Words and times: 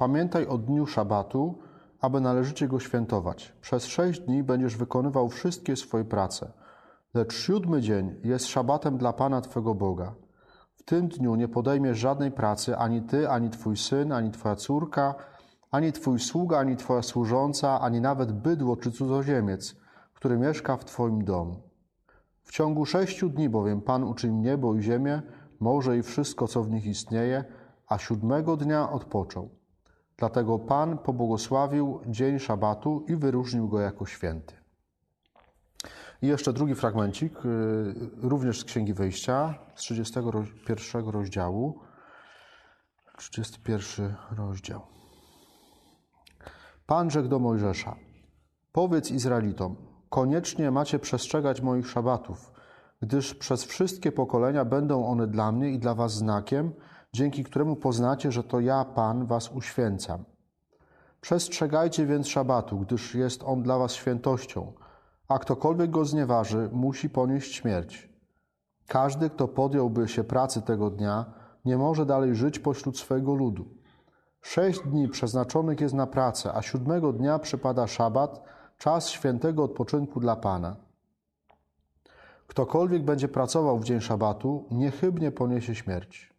Pamiętaj 0.00 0.46
o 0.46 0.58
dniu 0.58 0.86
szabatu, 0.86 1.58
aby 2.00 2.20
należycie 2.20 2.68
go 2.68 2.80
świętować. 2.80 3.52
Przez 3.60 3.86
sześć 3.86 4.20
dni 4.20 4.42
będziesz 4.42 4.76
wykonywał 4.76 5.28
wszystkie 5.28 5.76
swoje 5.76 6.04
prace. 6.04 6.52
Lecz 7.14 7.34
siódmy 7.34 7.80
dzień 7.80 8.16
jest 8.24 8.46
szabatem 8.46 8.98
dla 8.98 9.12
Pana 9.12 9.40
Twego 9.40 9.74
Boga. 9.74 10.14
W 10.74 10.82
tym 10.82 11.08
dniu 11.08 11.34
nie 11.34 11.48
podejmiesz 11.48 11.98
żadnej 11.98 12.30
pracy, 12.30 12.76
ani 12.76 13.02
ty, 13.02 13.30
ani 13.30 13.50
twój 13.50 13.76
syn, 13.76 14.12
ani 14.12 14.30
twoja 14.30 14.56
córka, 14.56 15.14
ani 15.70 15.92
twój 15.92 16.18
sługa, 16.20 16.58
ani 16.58 16.76
twoja 16.76 17.02
służąca, 17.02 17.80
ani 17.80 18.00
nawet 18.00 18.32
bydło 18.32 18.76
czy 18.76 18.92
cudzoziemiec, 18.92 19.76
który 20.14 20.38
mieszka 20.38 20.76
w 20.76 20.84
twoim 20.84 21.24
domu. 21.24 21.62
W 22.42 22.52
ciągu 22.52 22.86
sześciu 22.86 23.28
dni 23.28 23.48
bowiem 23.48 23.80
Pan 23.80 24.04
uczynił 24.04 24.40
niebo 24.40 24.74
i 24.74 24.82
ziemię, 24.82 25.22
morze 25.60 25.98
i 25.98 26.02
wszystko, 26.02 26.48
co 26.48 26.62
w 26.62 26.70
nich 26.70 26.86
istnieje, 26.86 27.44
a 27.88 27.98
siódmego 27.98 28.56
dnia 28.56 28.90
odpoczął. 28.90 29.59
Dlatego 30.20 30.58
Pan 30.58 30.98
pobłogosławił 30.98 32.00
dzień 32.06 32.38
szabatu 32.38 33.04
i 33.08 33.16
wyróżnił 33.16 33.68
go 33.68 33.80
jako 33.80 34.06
święty. 34.06 34.54
I 36.22 36.26
jeszcze 36.26 36.52
drugi 36.52 36.74
fragmencik, 36.74 37.44
y, 37.44 37.94
również 38.22 38.60
z 38.60 38.64
Księgi 38.64 38.94
Wyjścia, 38.94 39.54
z 39.74 39.80
31 39.80 41.08
rozdziału. 41.08 41.78
31 43.18 44.14
rozdział. 44.36 44.80
Pan 46.86 47.10
rzekł 47.10 47.28
do 47.28 47.38
Mojżesza: 47.38 47.96
Powiedz 48.72 49.10
Izraelitom, 49.10 49.76
koniecznie 50.10 50.70
macie 50.70 50.98
przestrzegać 50.98 51.60
moich 51.60 51.88
szabatów, 51.88 52.52
gdyż 53.02 53.34
przez 53.34 53.64
wszystkie 53.64 54.12
pokolenia 54.12 54.64
będą 54.64 55.06
one 55.06 55.26
dla 55.26 55.52
mnie 55.52 55.70
i 55.70 55.78
dla 55.78 55.94
was 55.94 56.12
znakiem, 56.12 56.72
dzięki 57.12 57.44
któremu 57.44 57.76
poznacie, 57.76 58.32
że 58.32 58.44
to 58.44 58.60
ja, 58.60 58.84
Pan, 58.84 59.26
was 59.26 59.48
uświęcam. 59.48 60.24
Przestrzegajcie 61.20 62.06
więc 62.06 62.28
szabatu, 62.28 62.78
gdyż 62.78 63.14
jest 63.14 63.42
on 63.42 63.62
dla 63.62 63.78
was 63.78 63.92
świętością 63.92 64.72
a 65.30 65.38
ktokolwiek 65.38 65.90
go 65.90 66.04
znieważy, 66.04 66.68
musi 66.72 67.10
ponieść 67.10 67.54
śmierć. 67.54 68.08
Każdy, 68.86 69.30
kto 69.30 69.48
podjąłby 69.48 70.08
się 70.08 70.24
pracy 70.24 70.62
tego 70.62 70.90
dnia, 70.90 71.24
nie 71.64 71.78
może 71.78 72.06
dalej 72.06 72.34
żyć 72.34 72.58
pośród 72.58 72.98
swojego 72.98 73.34
ludu. 73.34 73.64
Sześć 74.40 74.80
dni 74.80 75.08
przeznaczonych 75.08 75.80
jest 75.80 75.94
na 75.94 76.06
pracę, 76.06 76.54
a 76.54 76.62
siódmego 76.62 77.12
dnia 77.12 77.38
przypada 77.38 77.86
szabat, 77.86 78.42
czas 78.78 79.08
świętego 79.08 79.64
odpoczynku 79.64 80.20
dla 80.20 80.36
Pana. 80.36 80.76
Ktokolwiek 82.46 83.04
będzie 83.04 83.28
pracował 83.28 83.78
w 83.78 83.84
dzień 83.84 84.00
szabatu, 84.00 84.64
niechybnie 84.70 85.32
poniesie 85.32 85.74
śmierć. 85.74 86.34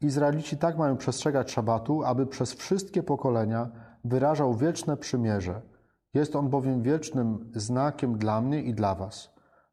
Izraelici 0.00 0.56
tak 0.56 0.78
mają 0.78 0.96
przestrzegać 0.96 1.50
szabatu, 1.50 2.04
aby 2.04 2.26
przez 2.26 2.54
wszystkie 2.54 3.02
pokolenia 3.02 3.70
wyrażał 4.04 4.54
wieczne 4.54 4.96
przymierze– 4.96 5.62
jest 6.14 6.36
on 6.36 6.48
bowiem 6.48 6.82
wiecznym 6.82 7.50
znakiem 7.54 8.18
dla 8.18 8.40
mnie 8.40 8.62
i 8.62 8.74
dla 8.74 8.94
was. 8.94 9.30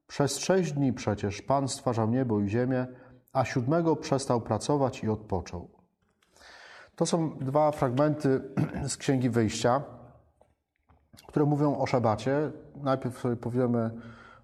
Przez 0.07 0.37
sześć 0.37 0.73
dni 0.73 0.93
przecież 0.93 1.41
Pan 1.41 1.67
stwarzał 1.67 2.09
niebo 2.09 2.39
i 2.39 2.49
ziemię, 2.49 2.87
a 3.33 3.45
siódmego 3.45 3.95
przestał 3.95 4.41
pracować 4.41 5.03
i 5.03 5.09
odpoczął. 5.09 5.69
To 6.95 7.05
są 7.05 7.37
dwa 7.37 7.71
fragmenty 7.71 8.41
z 8.87 8.97
Księgi 8.97 9.29
Wyjścia, 9.29 9.83
które 11.27 11.45
mówią 11.45 11.77
o 11.77 11.85
szabacie. 11.85 12.51
Najpierw 12.75 13.19
sobie 13.19 13.35
powiemy 13.35 13.91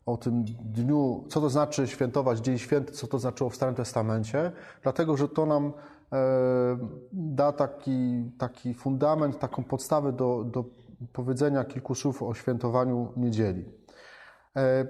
o 0.05 0.17
tym 0.17 0.43
dniu, 0.63 1.25
co 1.29 1.41
to 1.41 1.49
znaczy 1.49 1.87
świętować 1.87 2.39
Dzień 2.39 2.57
Święty, 2.57 2.93
co 2.93 3.07
to 3.07 3.19
znaczyło 3.19 3.49
w 3.49 3.55
Starym 3.55 3.75
Testamencie, 3.75 4.51
dlatego 4.83 5.17
że 5.17 5.29
to 5.29 5.45
nam 5.45 5.73
e, 6.13 6.77
da 7.13 7.51
taki, 7.51 8.31
taki 8.37 8.73
fundament, 8.73 9.39
taką 9.39 9.63
podstawę 9.63 10.11
do, 10.11 10.43
do 10.43 10.65
powiedzenia 11.13 11.63
kilku 11.63 11.95
słów 11.95 12.23
o 12.23 12.33
świętowaniu 12.33 13.13
niedzieli. 13.17 13.65
E, 14.55 14.87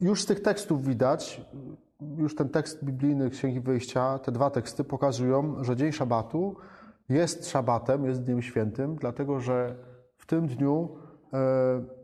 już 0.00 0.22
z 0.22 0.26
tych 0.26 0.42
tekstów 0.42 0.84
widać, 0.84 1.40
już 2.16 2.36
ten 2.36 2.48
tekst 2.48 2.84
biblijny 2.84 3.30
Księgi 3.30 3.60
Wyjścia, 3.60 4.18
te 4.18 4.32
dwa 4.32 4.50
teksty 4.50 4.84
pokazują, 4.84 5.64
że 5.64 5.76
dzień 5.76 5.92
szabatu 5.92 6.56
jest 7.08 7.48
szabatem, 7.48 8.04
jest 8.04 8.22
dniem 8.22 8.42
świętym, 8.42 8.96
dlatego 8.96 9.40
że 9.40 9.76
w 10.16 10.26
tym 10.26 10.46
dniu 10.46 10.96
e, 11.32 12.01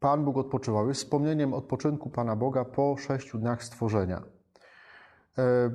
Pan 0.00 0.24
Bóg 0.24 0.36
odpoczywał. 0.36 0.88
Jest 0.88 1.00
wspomnieniem 1.00 1.54
odpoczynku 1.54 2.10
Pana 2.10 2.36
Boga 2.36 2.64
po 2.64 2.96
sześciu 2.96 3.38
dniach 3.38 3.64
stworzenia. 3.64 4.22
E, 5.38 5.70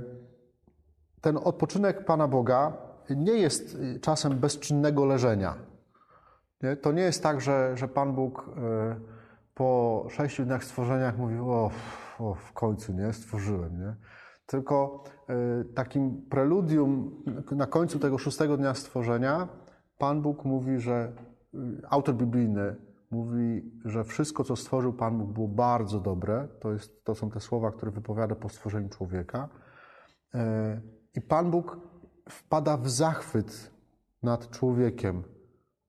ten 1.22 1.38
odpoczynek 1.44 2.06
Pana 2.06 2.28
Boga 2.28 2.78
nie 3.10 3.34
jest 3.34 3.78
czasem 4.02 4.40
bezczynnego 4.40 5.06
leżenia. 5.06 5.56
To 6.82 6.92
nie 6.92 7.02
jest 7.02 7.24
tak, 7.24 7.42
że, 7.42 7.78
że 7.78 7.88
Pan 7.88 8.14
Bóg 8.14 8.50
e, 8.58 8.96
po 9.54 10.08
sześciu 10.10 10.46
dniach 10.46 10.64
stworzenia 10.64 11.14
mówi, 11.18 11.36
o, 11.40 11.72
o 12.20 12.34
w 12.34 12.54
końcu, 12.54 12.94
nie, 12.94 13.14
stworzyłem, 13.14 13.80
nie? 13.80 13.96
Tylko 14.46 15.04
e, 15.30 15.64
takim 15.64 16.22
preludium 16.30 17.24
na 17.52 17.68
końcu 17.68 18.00
tego 18.00 18.18
szóstego 18.18 18.58
dnia 18.58 18.74
stworzenia 18.74 19.48
Pan 19.98 20.22
Bóg 20.22 20.46
mówi, 20.46 20.80
że 20.80 20.94
e, 20.94 21.58
autor 21.90 22.16
biblijny 22.16 22.76
mówi, 23.14 23.72
że 23.86 24.04
wszystko, 24.04 24.44
co 24.44 24.56
stworzył 24.56 24.94
Pan 24.94 25.18
Bóg, 25.18 25.32
było 25.32 25.48
bardzo 25.48 26.00
dobre. 26.00 26.48
To, 26.60 26.72
jest, 26.72 27.04
to 27.04 27.16
są 27.16 27.30
te 27.30 27.40
słowa, 27.40 27.72
które 27.72 27.92
wypowiada 27.92 28.36
po 28.36 28.50
stworzeniu 28.50 28.90
człowieka. 28.90 29.50
I 31.16 31.22
Pan 31.22 31.52
Bóg 31.52 31.78
wpada 32.30 32.78
w 32.78 32.90
zachwyt 32.90 33.72
nad 34.24 34.50
człowiekiem, 34.50 35.24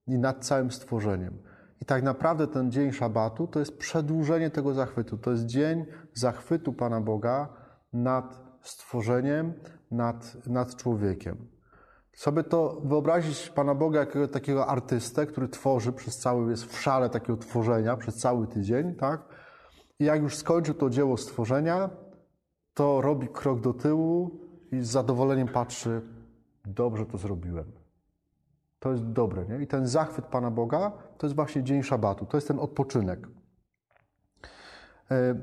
i 0.07 0.19
nad 0.19 0.45
całym 0.45 0.71
stworzeniem. 0.71 1.39
I 1.83 1.85
tak 1.85 2.03
naprawdę 2.03 2.47
ten 2.47 2.71
dzień 2.71 2.93
szabatu 2.93 3.47
to 3.47 3.59
jest 3.59 3.79
przedłużenie 3.79 4.51
tego 4.51 4.75
zachwytu. 4.75 5.19
To 5.19 5.31
jest 5.31 5.47
dzień 5.47 5.87
zachwytu 6.15 6.73
Pana 6.73 7.01
Boga 7.01 7.49
nad 7.93 8.43
stworzeniem, 8.63 9.53
nad, 9.91 10.47
nad 10.47 10.77
człowiekiem. 10.77 11.54
Sobie 12.15 12.45
to 12.45 12.81
wyobrazić 12.85 13.51
Pana 13.51 13.75
Boga 13.75 14.01
jako 14.01 14.29
takiego 14.29 14.67
artystę, 14.67 15.27
który 15.27 15.49
tworzy 15.49 15.93
przez 15.93 16.19
cały, 16.19 16.51
jest 16.51 16.65
w 16.65 16.81
szale 16.81 17.11
takiego 17.11 17.37
tworzenia 17.37 17.97
przez 17.97 18.17
cały 18.17 18.47
tydzień, 18.47 18.95
tak? 18.95 19.21
I 19.99 20.05
jak 20.05 20.23
już 20.23 20.37
skończy 20.37 20.75
to 20.75 20.91
dzieło 20.91 21.17
stworzenia, 21.17 21.91
to 22.75 23.01
robi 23.01 23.29
krok 23.29 23.61
do 23.61 23.75
tyłu 23.75 24.41
i 24.73 24.81
z 24.81 24.91
zadowoleniem 24.91 25.49
patrzy, 25.49 26.03
dobrze 26.65 27.07
to 27.07 27.19
zrobiłem. 27.19 27.73
To 28.79 28.91
jest 28.91 29.05
dobre. 29.05 29.45
Nie? 29.47 29.63
I 29.63 29.67
ten 29.67 29.87
zachwyt 29.87 30.25
Pana 30.25 30.51
Boga 30.51 30.93
to 31.19 31.27
jest 31.27 31.37
właśnie 31.37 31.63
dzień 31.63 31.83
szabatu, 31.83 32.27
to 32.27 32.37
jest 32.37 32.49
ten 32.49 32.59
odpoczynek. 32.59 33.29
E, 35.11 35.35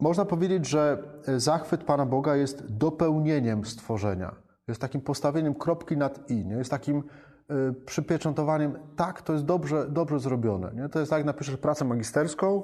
można 0.00 0.24
powiedzieć, 0.24 0.68
że 0.68 1.02
zachwyt 1.36 1.84
Pana 1.84 2.06
Boga 2.06 2.36
jest 2.36 2.76
dopełnieniem 2.76 3.64
stworzenia. 3.64 4.43
Jest 4.68 4.80
takim 4.80 5.00
postawieniem 5.00 5.54
kropki 5.54 5.96
nad 5.96 6.30
i. 6.30 6.44
Nie? 6.44 6.54
Jest 6.54 6.70
takim 6.70 7.02
e, 7.50 7.72
przypieczętowaniem, 7.86 8.78
tak, 8.96 9.22
to 9.22 9.32
jest 9.32 9.44
dobrze, 9.44 9.86
dobrze 9.88 10.20
zrobione. 10.20 10.72
Nie? 10.74 10.88
To 10.88 10.98
jest 10.98 11.10
tak, 11.10 11.18
jak 11.18 11.26
napiszesz 11.26 11.56
pracę 11.56 11.84
magisterską, 11.84 12.62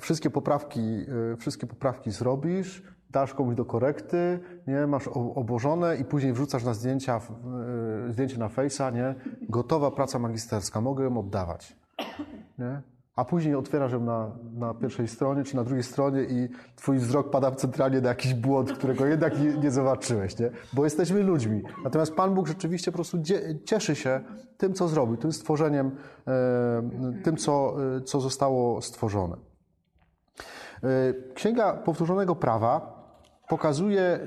wszystkie 0.00 0.30
poprawki, 0.30 0.80
e, 1.32 1.36
wszystkie 1.36 1.66
poprawki 1.66 2.10
zrobisz, 2.10 2.82
dasz 3.10 3.34
komuś 3.34 3.54
do 3.54 3.64
korekty, 3.64 4.40
nie, 4.66 4.86
masz 4.86 5.08
obłożone 5.08 5.96
i 5.96 6.04
później 6.04 6.32
wrzucasz 6.32 6.64
na 6.64 6.74
zdjęcia, 6.74 7.20
e, 8.08 8.12
zdjęcie 8.12 8.38
na 8.38 8.48
Face'a, 8.48 8.92
nie, 8.92 9.14
gotowa 9.48 9.90
praca 9.90 10.18
magisterska, 10.18 10.80
mogę 10.80 11.04
ją 11.04 11.18
oddawać, 11.18 11.76
nie? 12.58 12.82
A 13.16 13.24
później 13.24 13.54
otwierasz 13.54 13.92
ją 13.92 14.00
na, 14.00 14.30
na 14.54 14.74
pierwszej 14.74 15.08
stronie 15.08 15.44
czy 15.44 15.56
na 15.56 15.64
drugiej 15.64 15.82
stronie 15.82 16.22
i 16.22 16.48
twój 16.76 16.98
wzrok 16.98 17.30
pada 17.30 17.50
centralnie 17.50 18.00
na 18.00 18.08
jakiś 18.08 18.34
błąd, 18.34 18.72
którego 18.72 19.06
jednak 19.06 19.40
nie, 19.40 19.52
nie 19.52 19.70
zobaczyłeś, 19.70 20.38
nie? 20.38 20.50
Bo 20.72 20.84
jesteśmy 20.84 21.22
ludźmi. 21.22 21.62
Natomiast 21.84 22.14
Pan 22.14 22.34
Bóg 22.34 22.48
rzeczywiście 22.48 22.92
po 22.92 22.96
prostu 22.96 23.18
cieszy 23.64 23.94
się 23.94 24.20
tym, 24.56 24.74
co 24.74 24.88
zrobił, 24.88 25.16
tym 25.16 25.32
stworzeniem, 25.32 25.96
e, 26.26 27.22
tym, 27.24 27.36
co, 27.36 27.76
e, 27.96 28.00
co 28.00 28.20
zostało 28.20 28.82
stworzone. 28.82 29.36
Księga 31.34 31.72
Powtórzonego 31.72 32.36
Prawa 32.36 32.96
pokazuje 33.48 34.20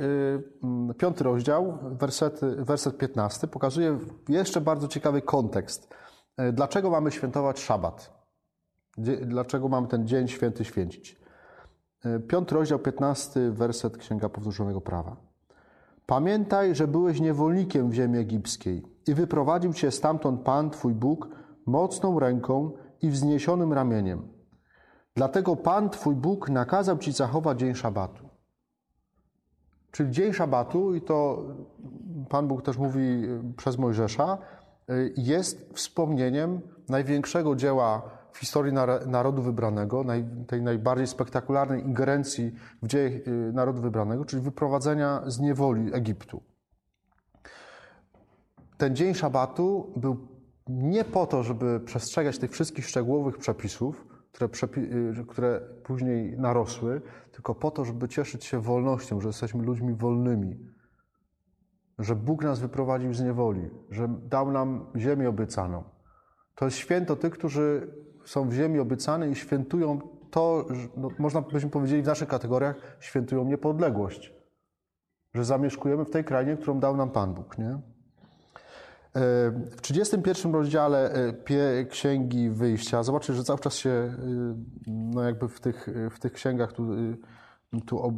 piąty 0.98 1.24
rozdział, 1.24 1.78
werset, 1.81 2.40
werset 2.58 2.98
15, 2.98 3.48
pokazuje 3.48 4.00
jeszcze 4.30 4.62
bardzo 4.62 4.88
ciekawy 4.88 5.22
kontekst. 5.22 5.96
Dlaczego 6.54 6.90
mamy 6.90 7.12
świętować 7.12 7.60
szabat? 7.60 8.19
Dlaczego 9.22 9.68
mamy 9.68 9.88
ten 9.88 10.07
dzień 10.07 10.28
święty 10.28 10.66
święcić? 10.66 11.19
Y, 12.06 12.19
piąty 12.19 12.56
rozdział, 12.56 12.80
15 12.80 13.51
werset 13.51 13.98
Księga 13.98 14.30
Powtórzonego 14.30 14.81
Prawa. 14.81 15.16
Pamiętaj, 16.06 16.75
że 16.75 16.88
byłeś 16.88 17.19
niewolnikiem 17.19 17.90
w 17.90 17.94
ziemi 17.94 18.18
egipskiej 18.18 18.84
i 19.07 19.13
wyprowadził 19.13 19.74
cię 19.74 19.92
stamtąd 19.92 20.42
Pan, 20.42 20.69
Twój 20.69 20.94
Bóg, 20.94 21.30
mocną 21.66 22.19
ręką 22.19 22.72
i 23.01 23.10
wzniesionym 23.10 23.74
ramieniem. 23.74 24.28
Dlatego 25.16 25.56
Pan, 25.56 25.90
Twój 25.90 26.16
Bóg, 26.16 26.50
nakazał 26.50 26.98
Ci 26.98 27.12
zachować 27.12 27.60
dzień 27.60 27.75
szabatu. 27.75 28.30
Czyli 29.92 30.12
dzień 30.12 30.34
szabatu, 30.34 30.95
i 30.95 31.02
to 31.02 31.44
Pan 32.30 32.48
Bóg 32.48 32.62
też 32.62 32.78
mówi 32.78 33.28
przez 33.57 33.78
Mojżesza, 33.78 34.38
jest 35.18 35.74
wspomnieniem 35.74 36.62
największego 36.90 37.56
dzieła 37.56 38.19
w 38.31 38.40
historii 38.40 38.74
narodu 39.06 39.42
wybranego, 39.42 40.06
tej 40.48 40.62
najbardziej 40.62 41.08
spektakularnej 41.08 41.84
ingerencji 41.84 42.56
w 42.84 42.88
dzieje 42.88 43.22
narodu 43.54 43.81
wybranego, 43.81 44.26
czyli 44.26 44.42
wyprowadzenia 44.42 45.24
z 45.26 45.40
niewoli 45.40 45.94
Egiptu. 45.94 46.42
Ten 48.78 48.96
dzień 48.96 49.14
szabatu 49.14 49.94
był 49.96 50.28
nie 50.68 51.04
po 51.06 51.28
to, 51.28 51.44
żeby 51.44 51.80
przestrzegać 51.80 52.38
tych 52.38 52.52
wszystkich 52.52 52.86
szczegółowych 52.86 53.38
przepisów, 53.38 54.08
które, 54.31 54.48
przepi- 54.48 55.26
które 55.28 55.62
później 55.84 56.38
narosły, 56.38 57.02
tylko 57.31 57.56
po 57.56 57.72
to, 57.72 57.86
żeby 57.86 58.08
cieszyć 58.08 58.46
się 58.46 58.62
wolnością, 58.62 59.22
że 59.22 59.30
jesteśmy 59.30 59.64
ludźmi 59.64 59.94
wolnymi, 59.94 60.60
że 62.00 62.16
Bóg 62.16 62.44
nas 62.44 62.60
wyprowadził 62.60 63.14
z 63.14 63.22
niewoli, 63.22 63.70
że 63.90 64.08
dał 64.24 64.52
nam 64.52 64.86
ziemię 64.96 65.30
obiecaną. 65.30 65.84
To 66.56 66.66
jest 66.66 66.78
święto 66.78 67.16
tych, 67.16 67.34
którzy 67.34 67.94
są 68.30 68.50
w 68.50 68.54
ziemi 68.54 68.80
obiecanej 68.80 69.31
i 69.31 69.36
świętują 69.36 70.00
to, 70.31 70.66
no, 70.98 71.10
można 71.20 71.42
byśmy 71.42 71.70
powiedzieli 71.70 72.02
w 72.02 72.06
naszych 72.06 72.28
kategoriach, 72.28 72.98
świętują 73.00 73.46
niepodległość. 73.46 74.34
Że 75.34 75.46
zamieszkujemy 75.46 76.06
w 76.06 76.10
tej 76.10 76.24
krainie, 76.24 76.58
którą 76.58 76.80
dał 76.80 76.98
nam 76.98 77.12
Pan 77.12 77.34
Bóg. 77.34 77.58
Nie? 77.58 77.80
W 79.72 79.81
31 79.81 80.54
rozdziale 80.54 81.14
e, 81.14 81.86
Księgi 81.86 82.50
Wyjścia 82.50 83.04
zobaczcie, 83.04 83.34
że 83.34 83.44
cały 83.44 83.60
czas 83.60 83.76
się 83.76 83.90
e, 83.90 84.16
no 84.88 85.24
jakby 85.24 85.48
w 85.48 85.60
tych, 85.60 85.90
w 86.12 86.20
tych 86.20 86.34
księgach 86.34 86.74
tu, 86.74 86.94
e, 86.94 87.81
tu 87.86 88.00
ob, 88.00 88.14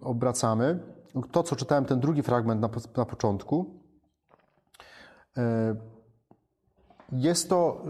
obracamy. 0.00 0.78
To, 1.32 1.42
co 1.42 1.56
czytałem, 1.56 1.84
ten 1.84 2.00
drugi 2.00 2.22
fragment 2.22 2.60
na, 2.60 2.68
na 2.96 3.04
początku, 3.04 3.82
jest 7.12 7.48
to, 7.48 7.84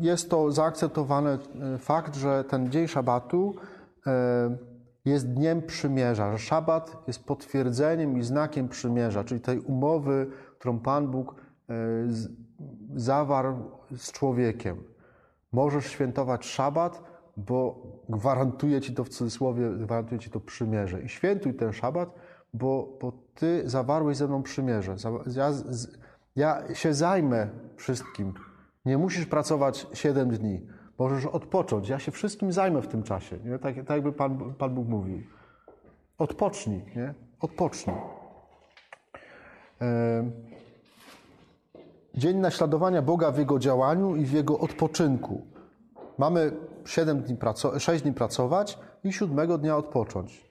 jest 0.00 0.30
to 0.30 0.52
zaakceptowany 0.52 1.38
fakt, 1.78 2.16
że 2.16 2.44
ten 2.44 2.70
dzień 2.70 2.88
szabatu 2.88 3.54
jest 5.04 5.32
dniem 5.32 5.62
przymierza, 5.62 6.32
że 6.32 6.38
szabat 6.38 7.02
jest 7.06 7.24
potwierdzeniem 7.24 8.18
i 8.18 8.22
znakiem 8.22 8.68
przymierza, 8.68 9.24
czyli 9.24 9.40
tej 9.40 9.60
umowy, 9.60 10.26
którą 10.58 10.78
Pan 10.78 11.08
Bóg 11.10 11.34
E, 11.70 11.74
zawarł 12.94 13.56
z 13.96 14.12
człowiekiem. 14.12 14.84
Możesz 15.52 15.86
świętować 15.86 16.46
szabat, 16.46 17.02
bo 17.36 17.82
gwarantuje 18.08 18.80
ci 18.80 18.94
to 18.94 19.04
w 19.04 19.08
cudzysłowie, 19.08 19.70
gwarantuje 19.70 20.18
ci 20.18 20.30
to 20.30 20.40
przymierze. 20.40 21.02
I 21.02 21.08
świętuj 21.08 21.54
ten 21.54 21.72
szabat, 21.72 22.14
bo, 22.54 22.98
bo 23.00 23.12
ty 23.34 23.62
zawarłeś 23.64 24.16
ze 24.16 24.28
mną 24.28 24.42
przymierze. 24.42 24.96
Ja, 25.36 25.52
ja 26.36 26.74
się 26.74 26.94
zajmę 26.94 27.48
wszystkim. 27.76 28.34
Nie 28.86 28.98
musisz 28.98 29.26
pracować 29.26 29.86
7 29.92 30.30
dni. 30.30 30.66
Możesz 30.98 31.26
odpocząć. 31.26 31.88
Ja 31.88 31.98
się 31.98 32.12
wszystkim 32.12 32.52
zajmę 32.52 32.82
w 32.82 32.88
tym 32.88 33.02
czasie. 33.02 33.38
Nie? 33.44 33.58
Tak, 33.58 33.74
tak 33.74 33.90
jakby 33.90 34.12
Pan, 34.12 34.54
Pan 34.54 34.74
Bóg 34.74 34.88
mówił. 34.88 35.22
Odpocznij. 36.18 36.84
Nie? 36.96 37.14
Odpocznij. 37.40 37.96
Dzień 42.14 42.36
naśladowania 42.36 43.02
Boga 43.02 43.30
w 43.30 43.38
Jego 43.38 43.58
działaniu 43.58 44.16
i 44.16 44.24
w 44.24 44.32
Jego 44.32 44.58
odpoczynku. 44.58 45.46
Mamy 46.18 46.52
7 46.84 47.22
dni 47.22 47.36
6 47.78 48.02
dni 48.02 48.12
pracować 48.12 48.78
i 49.04 49.12
siódmego 49.12 49.58
dnia 49.58 49.76
odpocząć. 49.76 50.46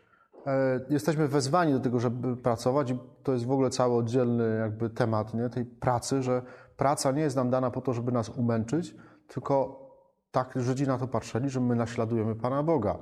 E, 0.48 0.80
jesteśmy 0.90 1.28
wezwani 1.28 1.74
do 1.74 1.80
tego, 1.80 2.00
żeby 2.00 2.38
pracować 2.38 2.92
i 2.92 2.98
to 3.24 3.34
jest 3.34 3.46
w 3.46 3.52
ogóle 3.52 3.70
cały 3.70 3.96
oddzielny 3.96 4.58
jakby 4.60 4.90
temat 4.90 5.34
nie? 5.34 5.50
tej 5.50 5.66
pracy, 5.66 6.24
że 6.24 6.42
praca 6.77 7.12
nie 7.12 7.22
jest 7.22 7.36
nam 7.36 7.50
dana 7.50 7.72
po 7.72 7.81
to, 7.81 7.94
żeby 7.94 8.12
nas 8.12 8.30
umęczyć, 8.30 8.95
tylko 9.27 9.86
tak 10.31 10.54
Żydzi 10.56 10.88
na 10.88 10.98
to 10.98 11.07
patrzyli, 11.07 11.50
że 11.50 11.62
my 11.62 11.75
naśladujemy 11.75 12.36
Pana 12.36 12.63
Boga. 12.63 12.98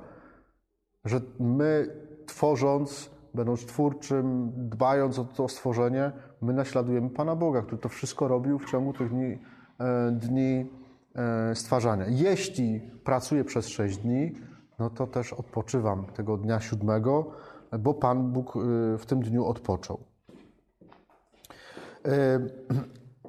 Że 1.04 1.20
my 1.38 1.96
tworząc 2.26 3.14
będąc 3.34 3.66
twórczym, 3.66 4.52
dbając 4.56 5.18
o 5.18 5.24
to 5.24 5.48
stworzenie, 5.48 6.12
my 6.40 6.52
naśladujemy 6.52 7.10
Pana 7.10 7.36
Boga, 7.36 7.62
który 7.62 7.78
to 7.78 7.88
wszystko 7.88 8.28
robił 8.28 8.58
w 8.58 8.70
ciągu 8.70 8.92
tych 8.92 9.08
dni, 9.08 9.38
e, 9.80 10.10
dni 10.12 10.70
e, 11.14 11.54
stwarzania. 11.54 12.04
Jeśli 12.08 12.80
pracuję 13.04 13.44
przez 13.44 13.68
sześć 13.68 13.96
dni, 13.98 14.32
no 14.78 14.90
to 14.90 15.06
też 15.06 15.32
odpoczywam 15.32 16.06
tego 16.06 16.36
dnia 16.36 16.60
siódmego, 16.60 17.30
bo 17.78 17.94
Pan 17.94 18.32
Bóg 18.32 18.56
e, 18.56 18.60
w 18.98 19.06
tym 19.06 19.22
dniu 19.22 19.46
odpoczął. 19.46 19.98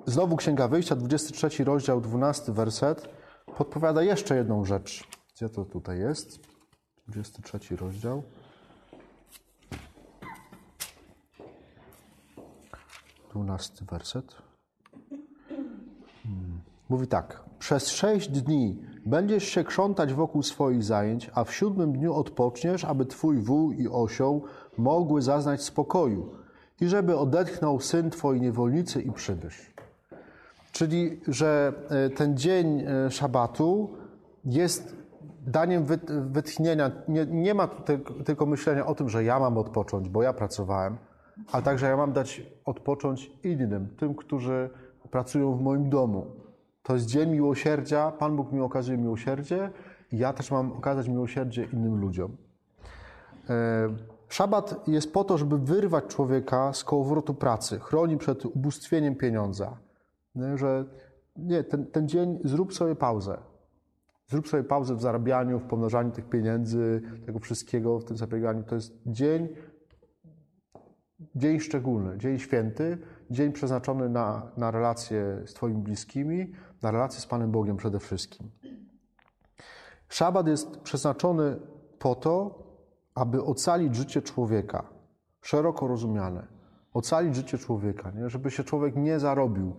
Znowu 0.05 0.35
Księga 0.35 0.67
Wyjścia, 0.67 0.95
23 0.95 1.63
rozdział, 1.63 2.01
12 2.01 2.51
werset, 2.51 3.09
podpowiada 3.57 4.03
jeszcze 4.03 4.35
jedną 4.35 4.65
rzecz. 4.65 5.07
Gdzie 5.35 5.49
to 5.49 5.65
tutaj 5.65 5.99
jest? 5.99 6.39
23 7.07 7.75
rozdział. 7.75 8.23
dwunasty 13.35 13.85
werset. 13.85 14.35
Hmm. 16.23 16.61
Mówi 16.89 17.07
tak. 17.07 17.43
Przez 17.59 17.87
sześć 17.87 18.29
dni 18.29 18.81
będziesz 19.05 19.43
się 19.43 19.63
krzątać 19.63 20.13
wokół 20.13 20.43
swoich 20.43 20.83
zajęć, 20.83 21.31
a 21.33 21.43
w 21.43 21.53
siódmym 21.53 21.93
dniu 21.93 22.13
odpoczniesz, 22.13 22.85
aby 22.85 23.05
twój 23.05 23.37
wół 23.37 23.71
i 23.71 23.87
osioł 23.87 24.43
mogły 24.77 25.21
zaznać 25.21 25.63
spokoju 25.63 26.35
i 26.81 26.87
żeby 26.87 27.17
odetchnął 27.17 27.79
syn 27.79 28.09
twojej 28.09 28.41
niewolnicy 28.41 29.01
i 29.01 29.11
przybysz. 29.11 29.74
Czyli, 30.75 31.21
że 31.27 31.73
e, 31.89 32.09
ten 32.09 32.37
dzień 32.37 32.81
e, 32.81 33.11
szabatu 33.11 33.89
jest 34.45 34.95
daniem 35.47 35.85
wytchnienia. 36.31 36.91
Nie, 37.07 37.25
nie 37.25 37.53
ma 37.53 37.67
tylko 38.25 38.45
myślenia 38.45 38.85
o 38.85 38.95
tym, 38.95 39.09
że 39.09 39.23
ja 39.23 39.39
mam 39.39 39.57
odpocząć, 39.57 40.09
bo 40.09 40.23
ja 40.23 40.33
pracowałem, 40.33 40.97
ale 41.51 41.63
także 41.63 41.89
ja 41.89 41.97
mam 41.97 42.13
dać 42.13 42.43
odpocząć 42.65 43.31
innym, 43.43 43.87
tym, 43.97 44.15
którzy 44.15 44.69
pracują 45.11 45.57
w 45.57 45.61
moim 45.61 45.89
domu. 45.89 46.25
To 46.83 46.93
jest 46.93 47.05
dzień 47.05 47.29
miłosierdzia, 47.29 48.11
Pan 48.11 48.35
Bóg 48.35 48.51
mi 48.51 48.61
okazuje 48.61 48.97
miłosierdzie 48.97 49.71
i 50.11 50.17
ja 50.17 50.33
też 50.33 50.51
mam 50.51 50.71
okazać 50.71 51.07
miłosierdzie 51.07 51.67
innym 51.73 52.01
ludziom. 52.01 52.37
E, 53.49 53.89
szabat 54.29 54.87
jest 54.87 55.13
po 55.13 55.23
to, 55.23 55.37
żeby 55.37 55.57
wyrwać 55.57 56.05
człowieka 56.05 56.73
z 56.73 56.83
kołowrotu 56.83 57.33
pracy, 57.33 57.79
chroni 57.79 58.17
przed 58.17 58.45
ubóstwieniem 58.45 59.15
pieniądza. 59.15 59.84
Że 60.55 60.85
nie, 61.35 61.63
ten, 61.63 61.85
ten 61.85 62.07
dzień 62.07 62.39
zrób 62.43 62.73
sobie 62.73 62.95
pauzę. 62.95 63.37
Zrób 64.27 64.47
sobie 64.47 64.63
pauzę 64.63 64.95
w 64.95 65.01
zarabianiu, 65.01 65.59
w 65.59 65.63
pomnażaniu 65.63 66.11
tych 66.11 66.29
pieniędzy, 66.29 67.01
tego 67.25 67.39
wszystkiego, 67.39 67.99
w 67.99 68.05
tym 68.05 68.17
zapieganiu. 68.17 68.63
To 68.63 68.75
jest 68.75 68.93
dzień, 69.05 69.47
dzień 71.35 71.59
szczególny, 71.59 72.17
dzień 72.17 72.39
święty, 72.39 72.97
dzień 73.31 73.51
przeznaczony 73.51 74.09
na, 74.09 74.51
na 74.57 74.71
relacje 74.71 75.41
z 75.45 75.53
Twoimi 75.53 75.81
bliskimi, 75.81 76.51
na 76.81 76.91
relacje 76.91 77.21
z 77.21 77.25
Panem 77.25 77.51
Bogiem 77.51 77.77
przede 77.77 77.99
wszystkim. 77.99 78.49
Szabat 80.09 80.47
jest 80.47 80.77
przeznaczony 80.77 81.59
po 81.99 82.15
to, 82.15 82.63
aby 83.15 83.43
ocalić 83.43 83.95
życie 83.95 84.21
człowieka, 84.21 84.83
szeroko 85.41 85.87
rozumiane. 85.87 86.47
Ocalić 86.93 87.35
życie 87.35 87.57
człowieka, 87.57 88.11
nie? 88.11 88.29
żeby 88.29 88.51
się 88.51 88.63
człowiek 88.63 88.95
nie 88.95 89.19
zarobił, 89.19 89.75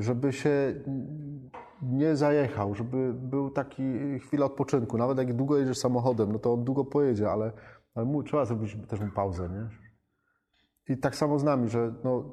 żeby 0.00 0.32
się 0.32 0.74
nie 1.82 2.16
zajechał, 2.16 2.74
żeby 2.74 3.12
był 3.14 3.50
taki 3.50 4.18
chwila 4.18 4.46
odpoczynku. 4.46 4.98
Nawet 4.98 5.18
jak 5.18 5.34
długo 5.34 5.58
jedziesz 5.58 5.78
samochodem, 5.78 6.32
no 6.32 6.38
to 6.38 6.52
on 6.52 6.64
długo 6.64 6.84
pojedzie, 6.84 7.30
ale, 7.30 7.52
ale 7.94 8.06
mu, 8.06 8.22
trzeba 8.22 8.44
zrobić 8.44 8.76
też 8.88 9.00
mu 9.00 9.10
pauzę, 9.10 9.48
nie? 9.48 9.68
I 10.94 10.98
tak 10.98 11.16
samo 11.16 11.38
z 11.38 11.44
nami, 11.44 11.68
że 11.68 11.94
no, 12.04 12.24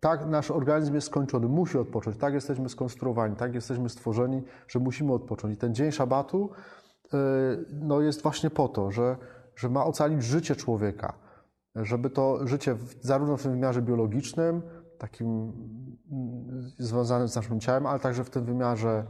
tak 0.00 0.26
nasz 0.26 0.50
organizm 0.50 0.94
jest 0.94 1.06
skończony, 1.06 1.48
musi 1.48 1.78
odpocząć. 1.78 2.16
Tak 2.16 2.34
jesteśmy 2.34 2.68
skonstruowani, 2.68 3.36
tak 3.36 3.54
jesteśmy 3.54 3.88
stworzeni, 3.88 4.42
że 4.68 4.78
musimy 4.78 5.12
odpocząć. 5.12 5.54
I 5.54 5.56
ten 5.56 5.74
dzień 5.74 5.92
szabatu 5.92 6.50
yy, 7.12 7.18
no, 7.72 8.00
jest 8.00 8.22
właśnie 8.22 8.50
po 8.50 8.68
to, 8.68 8.90
że, 8.90 9.16
że 9.56 9.68
ma 9.68 9.84
ocalić 9.84 10.22
życie 10.22 10.56
człowieka. 10.56 11.14
Żeby 11.74 12.10
to 12.10 12.46
życie 12.46 12.76
zarówno 13.00 13.36
w 13.36 13.42
tym 13.42 13.52
wymiarze 13.52 13.82
biologicznym, 13.82 14.62
takim 15.00 15.52
mm, 16.12 16.70
związanym 16.78 17.28
z 17.28 17.36
naszym 17.36 17.60
ciałem, 17.60 17.86
ale 17.86 18.00
także 18.00 18.24
w 18.24 18.30
tym 18.30 18.44
wymiarze 18.44 19.04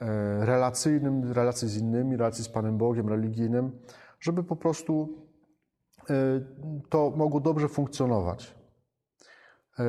yy, 0.00 0.06
relacyjnym, 0.46 1.32
relacji 1.32 1.68
z 1.68 1.76
innymi, 1.76 2.16
relacji 2.16 2.44
z 2.44 2.48
Panem 2.48 2.78
Bogiem, 2.78 3.08
religijnym, 3.08 3.78
żeby 4.20 4.44
po 4.44 4.56
prostu 4.56 5.26
Y, 6.10 6.44
to 6.88 7.12
mogło 7.16 7.40
dobrze 7.40 7.68
funkcjonować. 7.68 8.54
Y, 9.80 9.82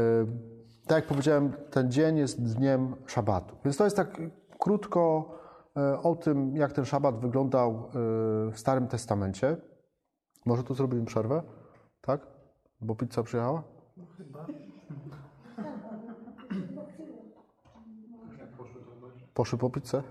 tak 0.88 0.96
jak 0.96 1.06
powiedziałem, 1.06 1.54
ten 1.72 1.92
dzień 1.92 2.18
jest 2.18 2.44
dniem 2.44 2.96
szabatu. 3.06 3.56
Więc 3.66 3.78
to 3.78 3.84
jest 3.84 3.96
tak 3.96 4.22
krótko 4.60 5.34
o 6.04 6.16
tym, 6.16 6.56
jak 6.56 6.74
ten 6.74 6.86
szabat 6.86 7.20
wyglądał 7.20 7.90
w 8.52 8.54
Starym 8.56 8.88
Testamencie. 8.88 9.58
Może 10.46 10.64
tu 10.64 10.74
zrobimy 10.74 11.06
przerwę? 11.06 11.44
Tak? 12.02 12.28
Bo 12.82 12.96
pizza 12.96 13.24
przyjechała? 13.24 13.64
Poszły 19.34 19.58
po 19.58 19.70
pizzę? 19.70 20.04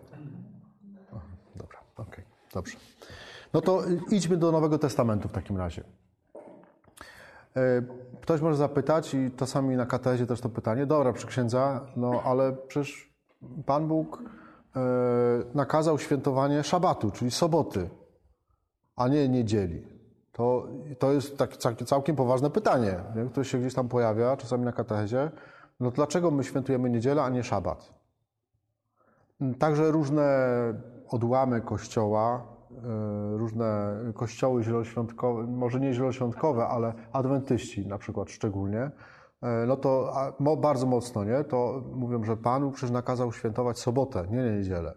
Dobra, 1.56 1.78
okej, 1.96 2.24
dobrze. 2.54 2.76
No 3.52 3.60
to 3.60 3.82
idźmy 4.10 4.36
do 4.36 4.52
Nowego 4.52 4.78
Testamentu 4.78 5.28
w 5.28 5.32
takim 5.32 5.56
razie. 5.56 5.84
E, 7.56 7.82
Ktoś 8.20 8.40
może 8.40 8.56
zapytać, 8.56 9.14
i 9.14 9.30
czasami 9.36 9.76
na 9.76 9.86
katezie 9.86 10.26
też 10.26 10.40
to 10.40 10.48
pytanie, 10.48 10.86
dobra, 10.86 11.12
przy 11.12 11.26
księdza, 11.26 11.86
no 11.96 12.22
ale 12.24 12.52
przecież 12.52 13.14
Pan 13.66 13.88
Bóg 13.88 14.22
e, 14.76 14.80
nakazał 15.54 15.98
świętowanie 15.98 16.64
szabatu, 16.64 17.10
czyli 17.10 17.30
soboty, 17.30 17.90
a 18.96 19.08
nie 19.08 19.28
niedzieli. 19.28 19.95
To, 20.36 20.66
to 20.98 21.12
jest 21.12 21.38
tak, 21.38 21.56
takie 21.56 21.84
całkiem 21.84 22.16
poważne 22.16 22.50
pytanie, 22.50 23.00
nie? 23.16 23.24
które 23.24 23.44
się 23.44 23.58
gdzieś 23.58 23.74
tam 23.74 23.88
pojawia, 23.88 24.36
czasami 24.36 24.64
na 24.64 24.72
katezie. 24.72 25.30
No 25.80 25.90
dlaczego 25.90 26.30
my 26.30 26.44
świętujemy 26.44 26.90
niedzielę, 26.90 27.22
a 27.22 27.28
nie 27.28 27.42
szabat? 27.42 27.94
Także 29.58 29.90
różne 29.90 30.28
odłamy 31.08 31.60
kościoła, 31.60 32.46
e, 32.70 33.36
różne 33.36 33.96
kościoły 34.14 34.62
zieloświątkowe, 34.62 35.42
może 35.46 35.80
nie 35.80 35.94
zieloświątkowe, 35.94 36.66
ale 36.66 36.92
adwentyści 37.12 37.86
na 37.86 37.98
przykład 37.98 38.30
szczególnie, 38.30 38.90
e, 39.42 39.66
no 39.66 39.76
to 39.76 40.12
bardzo 40.60 40.86
mocno, 40.86 41.24
nie? 41.24 41.44
To 41.44 41.82
mówią, 41.94 42.24
że 42.24 42.36
Pan 42.36 42.72
przecież 42.72 42.90
nakazał 42.90 43.32
świętować 43.32 43.78
sobotę, 43.78 44.26
nie 44.30 44.42
niedzielę. 44.42 44.94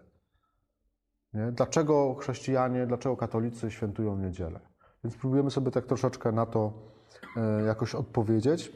Nie? 1.33 1.51
Dlaczego 1.51 2.15
chrześcijanie, 2.15 2.87
dlaczego 2.87 3.17
katolicy 3.17 3.71
świętują 3.71 4.17
niedzielę? 4.17 4.68
Więc 5.03 5.15
próbujemy 5.15 5.51
sobie 5.51 5.71
tak 5.71 5.85
troszeczkę 5.85 6.31
na 6.31 6.45
to 6.45 6.73
e, 7.37 7.63
jakoś 7.63 7.95
odpowiedzieć. 7.95 8.71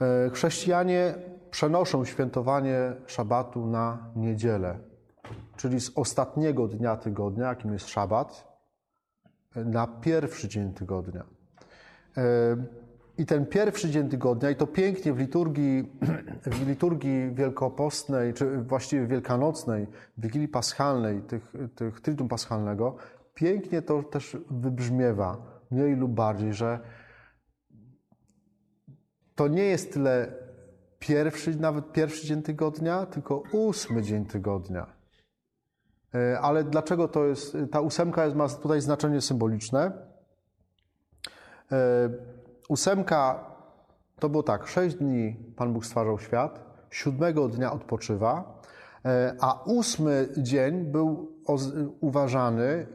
E, 0.00 0.30
Chrześcijanie 0.30 1.14
przenoszą 1.50 2.04
świętowanie 2.04 2.92
szabatu 3.06 3.66
na 3.66 3.98
niedzielę, 4.16 4.78
czyli 5.56 5.80
z 5.80 5.92
ostatniego 5.94 6.68
dnia 6.68 6.96
tygodnia, 6.96 7.48
jakim 7.48 7.72
jest 7.72 7.88
szabat, 7.88 8.58
e, 9.56 9.64
na 9.64 9.86
pierwszy 9.86 10.48
dzień 10.48 10.72
tygodnia. 10.72 11.24
I 13.18 13.26
ten 13.26 13.46
pierwszy 13.46 13.90
dzień 13.90 14.08
tygodnia, 14.08 14.50
i 14.50 14.56
to 14.56 14.66
pięknie 14.66 15.12
w 15.12 15.18
liturgii, 15.18 15.92
w 16.62 16.66
liturgii 16.66 17.30
wielkopostnej, 17.34 18.34
czy 18.34 18.56
właściwie 18.56 19.06
wielkanocnej, 19.06 19.86
Wigilii 20.18 20.48
Paschalnej, 20.48 21.22
tych, 21.22 21.52
tych 21.74 22.00
Triduum 22.00 22.28
Paschalnego, 22.28 22.96
pięknie 23.34 23.82
to 23.82 24.02
też 24.02 24.36
wybrzmiewa, 24.50 25.36
mniej 25.70 25.96
lub 25.96 26.10
bardziej, 26.12 26.54
że 26.54 26.78
to 29.34 29.48
nie 29.48 29.64
jest 29.64 29.92
tyle 29.92 30.32
pierwszy, 30.98 31.60
nawet 31.60 31.92
pierwszy 31.92 32.26
dzień 32.26 32.42
tygodnia, 32.42 33.06
tylko 33.06 33.42
ósmy 33.52 34.02
dzień 34.02 34.26
tygodnia. 34.26 34.86
E, 36.14 36.40
Ale 36.40 36.64
dlaczego 36.64 37.08
to 37.08 37.24
jest, 37.24 37.56
ta 37.72 37.80
ósemka 37.80 38.24
jest, 38.24 38.36
ma 38.36 38.48
tutaj 38.48 38.80
znaczenie 38.80 39.20
symboliczne? 39.20 39.92
E, 41.72 42.08
Ósemka 42.68 43.52
to 44.18 44.28
było 44.28 44.42
tak, 44.42 44.66
sześć 44.66 44.96
dni 44.96 45.36
Pan 45.56 45.72
Bóg 45.72 45.86
stwarzał 45.86 46.18
świat, 46.18 46.60
siódmego 46.90 47.48
dnia 47.48 47.72
odpoczywa, 47.72 48.60
e, 49.04 49.36
a 49.40 49.62
ósmy 49.64 50.28
dzień 50.36 50.84
był 50.84 51.32
uważany 52.00 52.86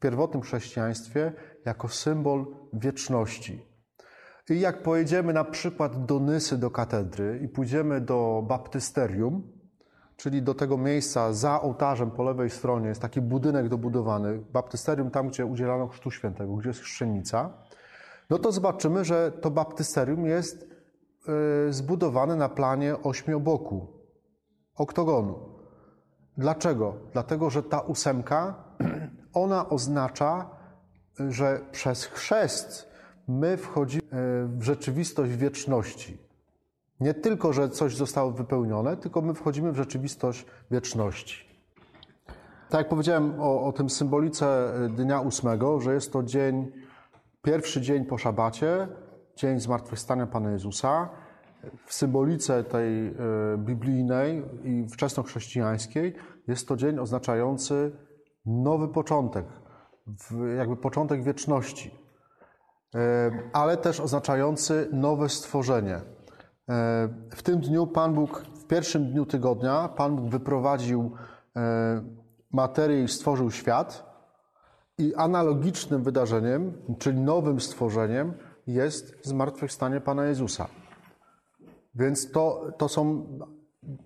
pierwotnym 0.00 0.42
chrześcijaństwie 0.42 1.32
jako 1.64 1.88
symbol 1.88 2.46
wieczności. 2.72 3.68
I 4.50 4.60
jak 4.60 4.82
pojedziemy 4.82 5.32
na 5.32 5.44
przykład 5.44 6.06
do 6.06 6.20
Nysy, 6.20 6.58
do 6.58 6.70
katedry 6.70 7.40
i 7.44 7.48
pójdziemy 7.48 8.00
do 8.00 8.44
baptysterium, 8.48 9.42
czyli 10.16 10.42
do 10.42 10.54
tego 10.54 10.78
miejsca 10.78 11.32
za 11.32 11.60
ołtarzem 11.60 12.10
po 12.10 12.22
lewej 12.22 12.50
stronie 12.50 12.88
jest 12.88 13.02
taki 13.02 13.20
budynek 13.20 13.68
dobudowany, 13.68 14.38
baptysterium 14.52 15.10
tam, 15.10 15.28
gdzie 15.28 15.46
udzielano 15.46 15.88
chrztu 15.88 16.10
świętego, 16.10 16.56
gdzie 16.56 16.68
jest 16.68 16.80
chrzczenica, 16.80 17.50
no 18.30 18.38
to 18.38 18.52
zobaczymy, 18.52 19.04
że 19.04 19.32
to 19.32 19.50
baptysterium 19.50 20.26
jest 20.26 20.62
y, 21.68 21.72
zbudowane 21.72 22.36
na 22.36 22.48
planie 22.48 23.02
ośmioboku, 23.02 23.86
oktogonu. 24.74 25.38
Dlaczego? 26.38 26.94
Dlatego, 27.12 27.50
że 27.50 27.62
ta 27.62 27.80
ósemka, 27.80 28.67
ona 29.34 29.68
oznacza, 29.68 30.50
że 31.28 31.60
przez 31.72 32.04
chrzest 32.04 32.88
my 33.28 33.56
wchodzimy 33.56 34.48
w 34.48 34.62
rzeczywistość 34.62 35.32
wieczności. 35.32 36.18
Nie 37.00 37.14
tylko, 37.14 37.52
że 37.52 37.68
coś 37.68 37.96
zostało 37.96 38.30
wypełnione, 38.30 38.96
tylko 38.96 39.22
my 39.22 39.34
wchodzimy 39.34 39.72
w 39.72 39.76
rzeczywistość 39.76 40.46
wieczności. 40.70 41.48
Tak 42.68 42.78
jak 42.78 42.88
powiedziałem 42.88 43.40
o, 43.40 43.64
o 43.64 43.72
tym 43.72 43.90
symbolice 43.90 44.72
dnia 44.96 45.20
ósmego, 45.20 45.80
że 45.80 45.94
jest 45.94 46.12
to 46.12 46.22
dzień, 46.22 46.72
pierwszy 47.42 47.80
dzień 47.80 48.04
po 48.04 48.18
szabacie, 48.18 48.88
dzień 49.36 49.60
zmartwychwstania 49.60 50.26
Pana 50.26 50.50
Jezusa. 50.50 51.08
W 51.86 51.94
symbolice 51.94 52.64
tej 52.64 53.06
e, 53.06 53.12
biblijnej 53.58 54.42
i 54.64 54.86
wczesnochrześcijańskiej 54.88 56.14
jest 56.48 56.68
to 56.68 56.76
dzień 56.76 56.98
oznaczający 56.98 57.92
nowy 58.48 58.88
początek, 58.88 59.46
jakby 60.56 60.76
początek 60.76 61.22
wieczności, 61.22 61.90
E, 62.94 63.30
ale 63.52 63.76
też 63.76 64.00
oznaczający 64.00 64.88
nowe 64.92 65.28
stworzenie. 65.28 65.94
E, 65.94 66.00
W 67.30 67.42
tym 67.42 67.60
dniu 67.60 67.86
Pan 67.86 68.14
Bóg, 68.14 68.44
w 68.54 68.66
pierwszym 68.66 69.12
dniu 69.12 69.26
tygodnia, 69.26 69.88
Pan 69.88 70.16
Bóg 70.16 70.30
wyprowadził 70.30 71.12
e, 71.56 72.02
materię 72.52 73.02
i 73.02 73.08
stworzył 73.08 73.50
świat. 73.50 74.08
I 74.98 75.14
analogicznym 75.14 76.02
wydarzeniem, 76.02 76.72
czyli 76.98 77.20
nowym 77.20 77.60
stworzeniem, 77.60 78.34
jest 78.66 79.26
zmartwychwstanie 79.26 80.00
Pana 80.00 80.24
Jezusa. 80.24 80.68
Więc 81.94 82.30
to, 82.30 82.72
to 82.78 82.88
są 82.88 83.26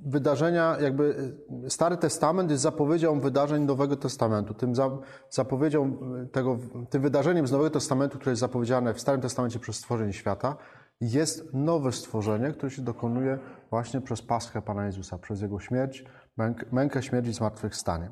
wydarzenia, 0.05 0.76
jakby 0.81 1.35
Stary 1.69 1.97
Testament 1.97 2.50
jest 2.50 2.62
zapowiedzią 2.62 3.21
wydarzeń 3.21 3.62
Nowego 3.62 3.97
Testamentu. 3.97 4.55
Tym 4.55 4.75
za, 4.75 4.91
zapowiedzią 5.31 5.99
tego, 6.33 6.59
tym 6.91 7.02
wydarzeniem 7.02 7.47
z 7.47 7.52
Nowego 7.52 7.71
Testamentu, 7.71 8.19
które 8.19 8.33
jest 8.33 8.41
zapowiedziane 8.41 8.95
w 8.95 9.00
Starym 9.00 9.21
Testamencie 9.21 9.59
przez 9.59 9.76
stworzenie 9.76 10.12
świata, 10.12 10.57
jest 11.00 11.55
nowe 11.55 11.93
stworzenie, 11.93 12.52
które 12.52 12.71
się 12.71 12.83
dokonuje 12.83 13.38
właśnie 13.71 14.00
przez 14.00 14.23
Paschę 14.23 14.62
Pana 14.62 14.87
Jezusa, 14.87 15.19
przez 15.19 15.41
Jego 15.41 15.61
śmierć, 15.61 16.05
męk, 16.37 16.73
mękę, 16.73 17.02
śmierć 17.02 17.29
i 17.29 17.33
zmartwychwstanie. 17.33 18.11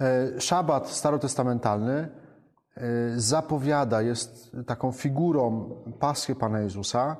E, 0.00 0.40
Szabat 0.40 0.88
starotestamentalny 0.88 2.08
e, 2.76 2.90
zapowiada, 3.16 4.02
jest 4.02 4.56
taką 4.66 4.92
figurą 4.92 5.74
Paschy 6.00 6.34
Pana 6.34 6.60
Jezusa 6.60 7.16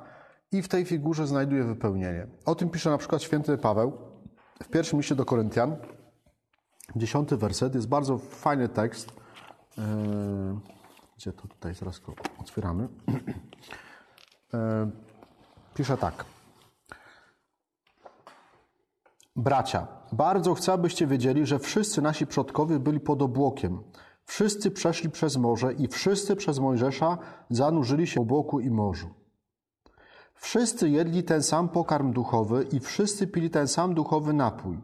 i 0.53 0.61
w 0.61 0.67
tej 0.67 0.85
figurze 0.85 1.27
znajduje 1.27 1.63
wypełnienie. 1.63 2.27
O 2.45 2.55
tym 2.55 2.69
pisze 2.69 2.89
na 2.89 2.97
przykład 2.97 3.21
święty 3.21 3.57
Paweł 3.57 3.97
w 4.63 4.67
pierwszym 4.69 4.99
liście 4.99 5.15
do 5.15 5.25
Koryntian, 5.25 5.75
dziesiąty 6.95 7.37
werset. 7.37 7.75
Jest 7.75 7.87
bardzo 7.87 8.17
fajny 8.17 8.69
tekst. 8.69 9.13
E, 9.77 10.59
Gdzie 11.17 11.33
to 11.33 11.47
tutaj? 11.47 11.73
Zaraz 11.73 11.99
go 11.99 12.13
otwieramy. 12.39 12.87
E, 14.53 14.91
Pisze 15.73 15.97
tak. 15.97 16.25
Bracia, 19.35 19.87
bardzo 20.11 20.53
chcę, 20.53 20.73
abyście 20.73 21.07
wiedzieli, 21.07 21.45
że 21.45 21.59
wszyscy 21.59 22.01
nasi 22.01 22.27
przodkowie 22.27 22.79
byli 22.79 22.99
pod 22.99 23.21
obłokiem. 23.21 23.83
Wszyscy 24.25 24.71
przeszli 24.71 25.09
przez 25.09 25.37
morze 25.37 25.73
i 25.73 25.87
wszyscy 25.87 26.35
przez 26.35 26.59
Mojżesza 26.59 27.17
zanurzyli 27.49 28.07
się 28.07 28.19
w 28.19 28.23
obłoku 28.23 28.59
i 28.59 28.69
morzu. 28.71 29.22
Wszyscy 30.35 30.89
jedli 30.89 31.23
ten 31.23 31.43
sam 31.43 31.69
pokarm 31.69 32.13
duchowy 32.13 32.67
i 32.71 32.79
wszyscy 32.79 33.27
pili 33.27 33.49
ten 33.49 33.67
sam 33.67 33.93
duchowy 33.93 34.33
napój. 34.33 34.77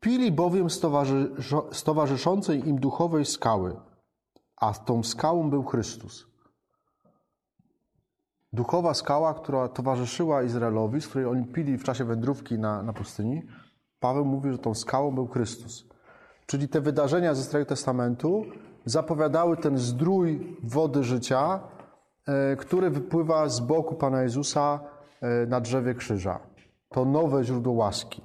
Pili 0.00 0.32
bowiem 0.32 0.70
z 0.70 0.80
towarzyszo- 0.80 1.72
z 1.72 1.82
towarzyszącej 1.82 2.68
im 2.68 2.78
duchowej 2.78 3.24
skały, 3.24 3.76
a 4.56 4.74
tą 4.74 5.02
skałą 5.02 5.50
był 5.50 5.64
Chrystus. 5.64 6.26
Duchowa 8.52 8.94
skała, 8.94 9.34
która 9.34 9.68
towarzyszyła 9.68 10.42
Izraelowi, 10.42 11.00
z 11.00 11.08
której 11.08 11.26
oni 11.26 11.44
pili 11.44 11.78
w 11.78 11.84
czasie 11.84 12.04
wędrówki 12.04 12.58
na, 12.58 12.82
na 12.82 12.92
pustyni, 12.92 13.42
Paweł 14.00 14.24
mówi, 14.24 14.52
że 14.52 14.58
tą 14.58 14.74
skałą 14.74 15.14
był 15.14 15.26
Chrystus. 15.26 15.86
Czyli 16.46 16.68
te 16.68 16.80
wydarzenia 16.80 17.34
ze 17.34 17.42
Starego 17.42 17.68
Testamentu 17.68 18.44
zapowiadały 18.84 19.56
ten 19.56 19.78
zdrój 19.78 20.56
wody 20.62 21.04
życia, 21.04 21.60
który 22.58 22.90
wypływa 22.90 23.48
z 23.48 23.60
boku 23.60 23.94
Pana 23.94 24.22
Jezusa 24.22 24.80
e, 25.20 25.46
na 25.46 25.60
drzewie 25.60 25.94
krzyża. 25.94 26.40
To 26.88 27.04
nowe 27.04 27.44
źródło 27.44 27.72
łaski. 27.72 28.22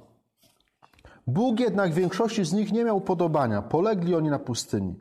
Bóg 1.26 1.60
jednak 1.60 1.92
większości 1.92 2.44
z 2.44 2.52
nich 2.52 2.72
nie 2.72 2.84
miał 2.84 3.00
podobania. 3.00 3.62
Polegli 3.62 4.14
oni 4.14 4.30
na 4.30 4.38
pustyni. 4.38 5.00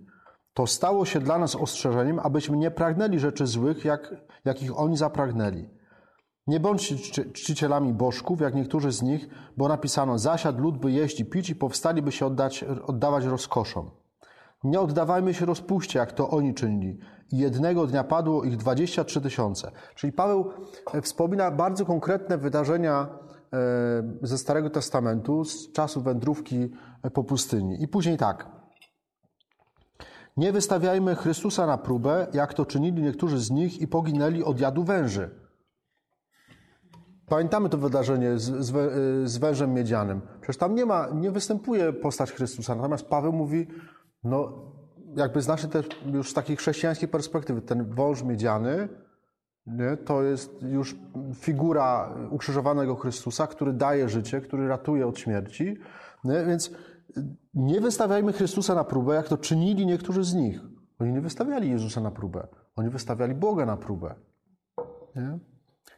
To 0.54 0.68
stało 0.68 1.06
się 1.06 1.20
dla 1.20 1.38
nas 1.38 1.56
ostrzeżeniem, 1.56 2.20
abyśmy 2.20 2.58
nie 2.58 2.72
pragnęli 2.72 3.20
rzeczy 3.20 3.48
złych, 3.48 3.86
jak, 3.86 4.16
jakich 4.46 4.80
oni 4.80 4.98
zapragnęli. 4.98 5.70
Nie 6.48 6.60
bądźcie 6.60 6.96
czcicielami 7.34 7.94
bożków, 7.94 8.42
jak 8.42 8.56
niektórzy 8.56 8.92
z 8.92 9.02
nich, 9.02 9.28
bo 9.58 9.68
napisano: 9.68 10.20
Zasiad 10.20 10.60
lud 10.60 10.78
by 10.78 10.92
jeść 10.92 11.20
i 11.20 11.26
pić 11.26 11.50
i 11.50 11.56
powstali, 11.56 12.02
by 12.02 12.12
się 12.12 12.26
oddać, 12.26 12.64
oddawać 12.64 13.26
rozkoszom. 13.26 13.92
Nie 14.64 14.80
oddawajmy 14.80 15.34
się 15.34 15.46
rozpuście, 15.46 16.00
jak 16.00 16.12
to 16.12 16.30
oni 16.30 16.54
czynili. 16.54 17.00
Jednego 17.32 17.88
dnia 17.88 18.04
padło 18.04 18.44
ich 18.44 18.58
23 18.58 19.22
tysiące. 19.22 19.72
Czyli 19.96 20.14
Paweł 20.14 20.52
e, 20.94 21.02
wspomina 21.02 21.52
bardzo 21.52 21.86
konkretne 21.86 22.38
wydarzenia 22.38 23.08
e, 23.54 23.58
ze 24.22 24.38
Starego 24.38 24.70
Testamentu, 24.70 25.46
z 25.46 25.72
czasu 25.72 26.02
wędrówki 26.02 26.70
e, 27.04 27.10
po 27.12 27.24
pustyni. 27.24 27.84
I 27.84 27.88
później 27.88 28.18
tak. 28.18 28.48
Nie 30.38 30.52
wystawiajmy 30.52 31.16
Chrystusa 31.16 31.66
na 31.66 31.78
próbę, 31.78 32.28
jak 32.34 32.54
to 32.54 32.66
czynili 32.66 33.04
niektórzy 33.04 33.40
z 33.40 33.52
nich 33.52 33.82
i 33.82 33.88
poginęli 33.88 34.44
od 34.44 34.60
jadu 34.60 34.84
węży. 34.84 35.30
Pamiętamy 37.30 37.70
to 37.70 37.78
wydarzenie 37.78 38.38
z, 38.38 38.66
z, 38.66 38.72
z 39.30 39.38
wężem 39.38 39.74
miedzianym. 39.74 40.22
Przecież 40.42 40.58
tam 40.58 40.76
nie 40.76 40.86
ma, 40.86 41.08
nie 41.14 41.32
występuje 41.32 41.94
postać 41.94 42.32
Chrystusa. 42.32 42.76
Natomiast 42.76 43.06
Paweł 43.06 43.34
mówi, 43.34 43.68
no 44.24 44.54
jakby 45.16 45.42
z 45.42 45.48
naszej 45.48 45.70
już 46.14 46.34
takiej 46.34 46.56
chrześcijańskiej 46.58 47.10
perspektywy, 47.10 47.62
ten 47.62 47.86
wąż 47.86 48.24
miedziany 48.24 48.90
nie, 49.70 49.98
to 49.98 50.24
jest 50.24 50.62
już 50.62 50.96
figura 51.36 52.16
ukrzyżowanego 52.30 52.96
Chrystusa, 52.96 53.48
który 53.48 53.74
daje 53.74 54.10
życie, 54.10 54.42
który 54.42 54.68
ratuje 54.68 55.08
od 55.08 55.20
śmierci. 55.20 55.78
Nie, 56.24 56.46
więc 56.46 56.72
nie 57.54 57.82
wystawiajmy 57.82 58.34
Chrystusa 58.34 58.76
na 58.76 58.84
próbę, 58.84 59.16
jak 59.16 59.28
to 59.28 59.38
czynili 59.38 59.86
niektórzy 59.86 60.24
z 60.24 60.34
nich. 60.34 60.62
Oni 61.00 61.14
nie 61.14 61.22
wystawiali 61.22 61.70
Jezusa 61.70 62.02
na 62.02 62.12
próbę. 62.12 62.48
Oni 62.76 62.90
wystawiali 62.90 63.36
Boga 63.36 63.66
na 63.66 63.78
próbę. 63.78 64.16
Nie? 65.16 65.40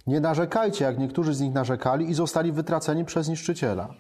Nie 0.08 0.20
narzekajcie, 0.20 0.86
jak 0.86 1.00
niektórzy 1.00 1.34
z 1.34 1.42
nich 1.42 1.54
narzekali 1.54 2.10
i 2.10 2.14
zostali 2.14 2.52
wytraceni 2.52 3.06
przez 3.06 3.30
niszczyciela. 3.30 3.94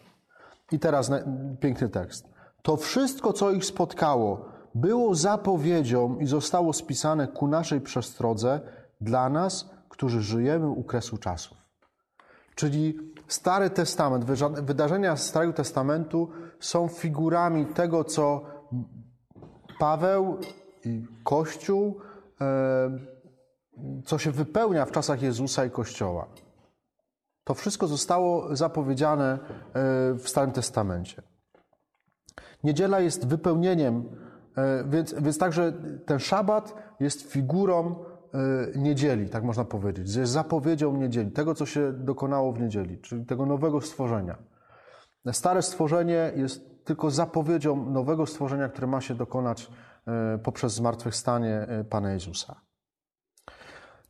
I 0.71 0.79
teraz 0.79 1.11
piękny 1.59 1.89
tekst. 1.89 2.29
To 2.61 2.77
wszystko, 2.77 3.33
co 3.33 3.51
ich 3.51 3.65
spotkało, 3.65 4.50
było 4.75 5.15
zapowiedzią 5.15 6.19
i 6.19 6.25
zostało 6.25 6.73
spisane 6.73 7.27
ku 7.27 7.47
naszej 7.47 7.81
przestrodze 7.81 8.59
dla 9.01 9.29
nas, 9.29 9.69
którzy 9.89 10.21
żyjemy 10.21 10.69
u 10.69 10.83
kresu 10.83 11.17
czasów. 11.17 11.57
Czyli 12.55 12.97
Stary 13.27 13.69
Testament, 13.69 14.25
wydarzenia 14.61 15.17
Starego 15.17 15.53
Testamentu 15.53 16.29
są 16.59 16.87
figurami 16.87 17.65
tego, 17.65 18.03
co 18.03 18.41
Paweł 19.79 20.37
i 20.85 21.05
Kościół, 21.23 21.99
e, 22.41 22.99
co 24.05 24.17
się 24.17 24.31
wypełnia 24.31 24.85
w 24.85 24.91
czasach 24.91 25.21
Jezusa 25.21 25.65
i 25.65 25.71
Kościoła. 25.71 26.27
To 27.43 27.53
wszystko 27.53 27.87
zostało 27.87 28.55
zapowiedziane 28.55 29.33
e, 29.33 29.39
w 30.13 30.23
Starym 30.25 30.51
Testamencie. 30.51 31.21
Niedziela 32.63 32.99
jest 32.99 33.27
wypełnieniem, 33.27 34.09
więc, 34.85 35.13
więc 35.13 35.37
także 35.37 35.73
ten 36.05 36.19
szabat 36.19 36.75
jest 36.99 37.21
figurą 37.31 37.95
e, 37.95 38.79
niedzieli, 38.79 39.29
tak 39.29 39.43
można 39.43 39.65
powiedzieć. 39.65 40.15
Jest 40.15 40.31
zapowiedzią 40.31 40.97
niedzieli, 40.97 41.31
tego, 41.31 41.55
co 41.55 41.65
się 41.65 41.93
dokonało 41.93 42.53
w 42.53 42.59
niedzieli, 42.59 42.97
czyli 42.97 43.25
tego 43.25 43.45
nowego 43.45 43.81
stworzenia. 43.81 44.37
Stare 45.31 45.61
stworzenie 45.61 46.31
jest 46.35 46.85
tylko 46.85 47.11
zapowiedzią 47.11 47.89
nowego 47.89 48.25
stworzenia, 48.25 48.69
które 48.69 48.87
ma 48.87 49.01
się 49.01 49.15
dokonać 49.15 49.71
e, 50.07 50.37
poprzez 50.37 50.73
zmartwychwstanie 50.73 51.67
Pana 51.89 52.11
Jezusa. 52.11 52.55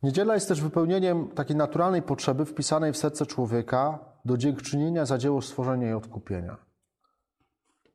Niedziela 0.02 0.34
jest 0.34 0.48
też 0.48 0.60
wypełnieniem 0.60 1.28
takiej 1.28 1.56
naturalnej 1.56 2.02
potrzeby 2.02 2.44
wpisanej 2.44 2.92
w 2.92 2.96
serce 2.96 3.26
człowieka 3.26 3.98
do 4.24 4.36
dziękczynienia 4.36 5.06
za 5.06 5.18
dzieło 5.18 5.42
stworzenia 5.42 5.90
i 5.90 5.92
odkupienia 5.92 6.71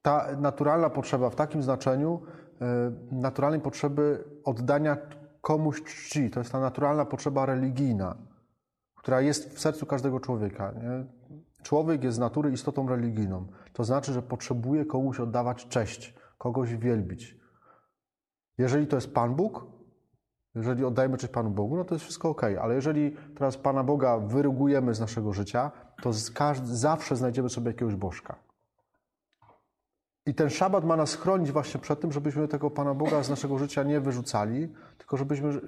ta 0.07 0.27
naturalna 0.37 0.89
potrzeba 0.89 1.29
w 1.29 1.35
takim 1.35 1.63
znaczeniu, 1.63 2.21
e, 2.61 2.91
naturalnej 3.11 3.61
potrzeby 3.61 4.23
oddania 4.43 4.97
komuś 5.41 5.83
czci, 5.83 6.29
to 6.29 6.39
jest 6.39 6.51
ta 6.51 6.59
naturalna 6.59 7.05
potrzeba 7.05 7.45
religijna, 7.45 8.15
która 8.95 9.21
jest 9.21 9.53
w 9.53 9.59
sercu 9.59 9.85
każdego 9.85 10.19
człowieka. 10.19 10.71
Nie? 10.71 11.05
Człowiek 11.63 12.03
jest 12.03 12.15
z 12.15 12.19
natury 12.19 12.51
istotą 12.51 12.87
religijną. 12.87 13.47
To 13.73 13.83
znaczy, 13.83 14.13
że 14.13 14.21
potrzebuje 14.21 14.85
komuś 14.85 15.19
oddawać 15.19 15.67
cześć, 15.67 16.13
kogoś 16.37 16.75
wielbić. 16.75 17.37
Jeżeli 18.57 18.87
to 18.87 18.97
jest 18.97 19.13
Pan 19.13 19.35
Bóg, 19.35 19.65
jeżeli 20.55 20.85
oddajemy 20.85 21.17
cześć 21.17 21.33
Panu 21.33 21.49
Bogu, 21.49 21.77
no 21.77 21.85
to 21.85 21.95
jest 21.95 22.05
wszystko 22.05 22.29
ok, 22.29 22.43
ale 22.61 22.75
jeżeli 22.75 23.15
teraz 23.37 23.57
Pana 23.57 23.83
Boga 23.83 24.17
wyrugujemy 24.17 24.95
z 24.95 24.99
naszego 24.99 25.33
życia, 25.33 25.71
to 26.01 26.13
zawsze 26.63 27.15
znajdziemy 27.15 27.49
sobie 27.49 27.67
jakiegoś 27.67 27.95
bożka. 27.95 28.46
I 30.27 30.33
ten 30.33 30.49
szabat 30.49 30.83
ma 30.83 30.95
nas 30.95 31.15
chronić 31.15 31.51
właśnie 31.51 31.79
przed 31.79 31.99
tym, 31.99 32.11
żebyśmy 32.11 32.47
tego 32.47 32.71
Pana 32.71 32.93
Boga 32.93 33.23
z 33.23 33.29
naszego 33.29 33.57
życia 33.57 33.83
nie 33.83 33.99
wyrzucali, 33.99 34.73
tylko 34.97 35.17
żebyśmy 35.17 35.61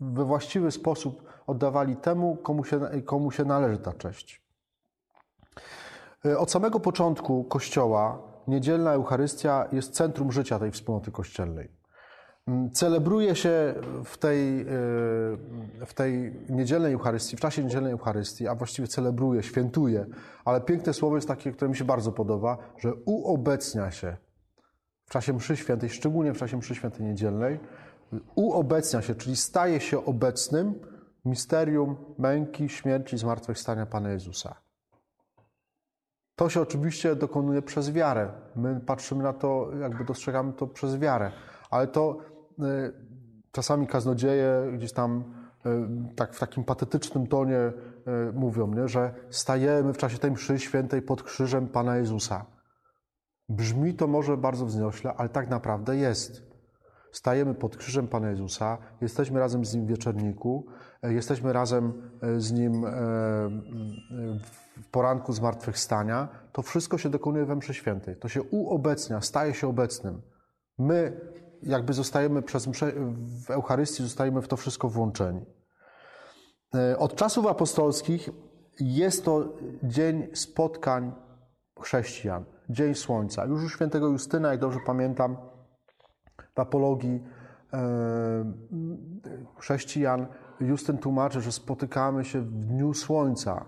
we 0.00 0.24
właściwy 0.24 0.70
sposób 0.70 1.22
oddawali 1.46 1.96
temu, 1.96 2.36
komu 2.36 2.64
się, 2.64 2.80
komu 3.04 3.30
się 3.30 3.44
należy 3.44 3.78
ta 3.78 3.92
cześć. 3.92 4.42
E, 6.24 6.38
od 6.38 6.50
samego 6.50 6.80
początku 6.80 7.44
Kościoła 7.44 8.18
niedzielna 8.48 8.92
Eucharystia 8.92 9.68
jest 9.72 9.94
centrum 9.94 10.32
życia 10.32 10.58
tej 10.58 10.70
wspólnoty 10.70 11.10
kościelnej. 11.12 11.68
Mm, 12.48 12.70
celebruje 12.70 13.36
się 13.36 13.74
w 14.04 14.18
tej, 14.18 14.60
e, 14.60 14.66
w 15.86 15.94
tej 15.94 16.32
niedzielnej 16.48 16.92
Eucharystii, 16.92 17.36
w 17.36 17.40
czasie 17.40 17.64
niedzielnej 17.64 17.92
Eucharystii, 17.92 18.48
a 18.48 18.54
właściwie 18.54 18.88
celebruje, 18.88 19.42
świętuje, 19.42 20.06
ale 20.44 20.60
piękne 20.60 20.92
słowo 20.92 21.16
jest 21.16 21.28
takie, 21.28 21.52
które 21.52 21.68
mi 21.68 21.76
się 21.76 21.84
bardzo 21.84 22.12
podoba, 22.12 22.58
że 22.78 22.94
uobecnia 22.94 23.90
się 23.90 24.16
w 25.06 25.10
czasie 25.10 25.32
mszy 25.32 25.56
świętej, 25.56 25.90
szczególnie 25.90 26.32
w 26.32 26.38
czasie 26.38 26.56
mszy 26.56 26.74
świętej 26.74 27.06
niedzielnej, 27.06 27.58
uobecnia 28.34 29.02
się, 29.02 29.14
czyli 29.14 29.36
staje 29.36 29.80
się 29.80 30.04
obecnym 30.04 30.74
misterium 31.24 31.96
męki, 32.18 32.68
śmierci, 32.68 33.18
zmartwychwstania 33.18 33.86
Pana 33.86 34.10
Jezusa. 34.10 34.54
To 36.36 36.48
się 36.48 36.60
oczywiście 36.60 37.16
dokonuje 37.16 37.62
przez 37.62 37.92
wiarę. 37.92 38.30
My 38.56 38.80
patrzymy 38.80 39.22
na 39.22 39.32
to, 39.32 39.70
jakby 39.80 40.04
dostrzegamy 40.04 40.52
to 40.52 40.66
przez 40.66 40.96
wiarę, 40.96 41.32
ale 41.70 41.86
to 41.86 42.18
czasami 43.52 43.86
kaznodzieje 43.86 44.72
gdzieś 44.74 44.92
tam 44.92 45.24
y, 45.66 46.14
tak 46.16 46.34
w 46.34 46.38
takim 46.38 46.64
patetycznym 46.64 47.26
tonie 47.26 47.58
y, 47.58 47.72
mówią, 48.32 48.74
nie, 48.74 48.88
że 48.88 49.14
stajemy 49.30 49.92
w 49.92 49.98
czasie 49.98 50.18
tej 50.18 50.30
mszy 50.30 50.58
świętej 50.58 51.02
pod 51.02 51.22
krzyżem 51.22 51.68
Pana 51.68 51.96
Jezusa. 51.96 52.46
Brzmi 53.48 53.94
to 53.94 54.06
może 54.06 54.36
bardzo 54.36 54.66
wzniośle, 54.66 55.14
ale 55.16 55.28
tak 55.28 55.48
naprawdę 55.48 55.96
jest. 55.96 56.46
Stajemy 57.12 57.54
pod 57.54 57.76
krzyżem 57.76 58.08
Pana 58.08 58.30
Jezusa, 58.30 58.78
jesteśmy 59.00 59.40
razem 59.40 59.64
z 59.64 59.74
Nim 59.74 59.86
w 59.86 59.88
wieczorniku, 59.88 60.66
jesteśmy 61.02 61.52
razem 61.52 62.10
z 62.38 62.52
Nim 62.52 62.84
w 64.82 64.90
poranku 64.90 65.32
zmartwychwstania. 65.32 66.28
To 66.52 66.62
wszystko 66.62 66.98
się 66.98 67.08
dokonuje 67.08 67.44
we 67.44 67.56
mszy 67.56 67.74
świętej. 67.74 68.16
To 68.16 68.28
się 68.28 68.42
uobecnia, 68.42 69.20
staje 69.20 69.54
się 69.54 69.68
obecnym. 69.68 70.22
My 70.78 71.20
jakby 71.62 71.92
zostajemy 71.92 72.42
przez 72.42 72.66
msze, 72.66 72.92
w 73.46 73.50
Eucharystii 73.50 74.02
zostajemy 74.02 74.42
w 74.42 74.48
to 74.48 74.56
wszystko 74.56 74.88
włączeni. 74.88 75.46
E, 76.74 76.98
od 76.98 77.14
czasów 77.14 77.46
apostolskich 77.46 78.30
jest 78.80 79.24
to 79.24 79.52
dzień 79.82 80.26
spotkań 80.34 81.12
chrześcijan, 81.80 82.44
dzień 82.70 82.94
słońca. 82.94 83.44
Już 83.44 83.64
u 83.64 83.68
świętego 83.68 84.08
Justyna, 84.08 84.50
jak 84.50 84.60
dobrze 84.60 84.78
pamiętam, 84.86 85.36
w 86.54 86.60
apologii 86.60 87.24
e, 87.72 88.52
chrześcijan 89.58 90.26
Justyn 90.60 90.98
tłumaczy, 90.98 91.40
że 91.40 91.52
spotykamy 91.52 92.24
się 92.24 92.40
w 92.40 92.50
dniu 92.50 92.94
słońca. 92.94 93.64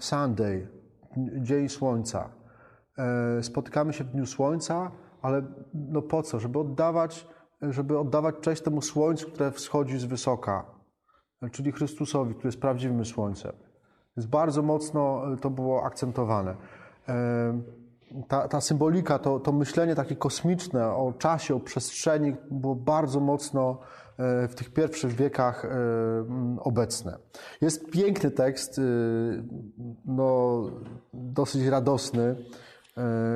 Sunday, 0.00 0.68
dzień 1.42 1.68
słońca. 1.68 2.30
E, 2.98 3.42
spotykamy 3.42 3.92
się 3.92 4.04
w 4.04 4.08
dniu 4.08 4.26
słońca, 4.26 4.90
ale 5.22 5.42
no 5.74 6.02
po 6.02 6.22
co? 6.22 6.40
Żeby 6.40 6.58
oddawać, 6.58 7.26
żeby 7.62 7.98
oddawać 7.98 8.34
cześć 8.40 8.62
temu 8.62 8.82
słońcu, 8.82 9.26
które 9.30 9.52
wschodzi 9.52 9.98
z 9.98 10.04
wysoka, 10.04 10.64
czyli 11.52 11.72
Chrystusowi, 11.72 12.34
który 12.34 12.48
jest 12.48 12.60
prawdziwym 12.60 13.04
słońcem. 13.04 13.52
Jest 14.16 14.28
bardzo 14.28 14.62
mocno 14.62 15.22
to 15.40 15.50
było 15.50 15.84
akcentowane. 15.84 16.56
Ta, 18.28 18.48
ta 18.48 18.60
symbolika, 18.60 19.18
to, 19.18 19.40
to 19.40 19.52
myślenie 19.52 19.94
takie 19.94 20.16
kosmiczne 20.16 20.86
o 20.86 21.12
czasie, 21.18 21.54
o 21.54 21.60
przestrzeni 21.60 22.36
było 22.50 22.74
bardzo 22.74 23.20
mocno 23.20 23.78
e, 24.18 24.48
w 24.48 24.54
tych 24.54 24.72
pierwszych 24.72 25.12
wiekach 25.12 25.64
e, 25.64 25.68
obecne. 26.60 27.18
Jest 27.60 27.90
piękny 27.90 28.30
tekst, 28.30 28.78
e, 28.78 28.82
no, 30.04 30.62
dosyć 31.12 31.66
radosny, 31.66 32.22
e, 32.22 32.36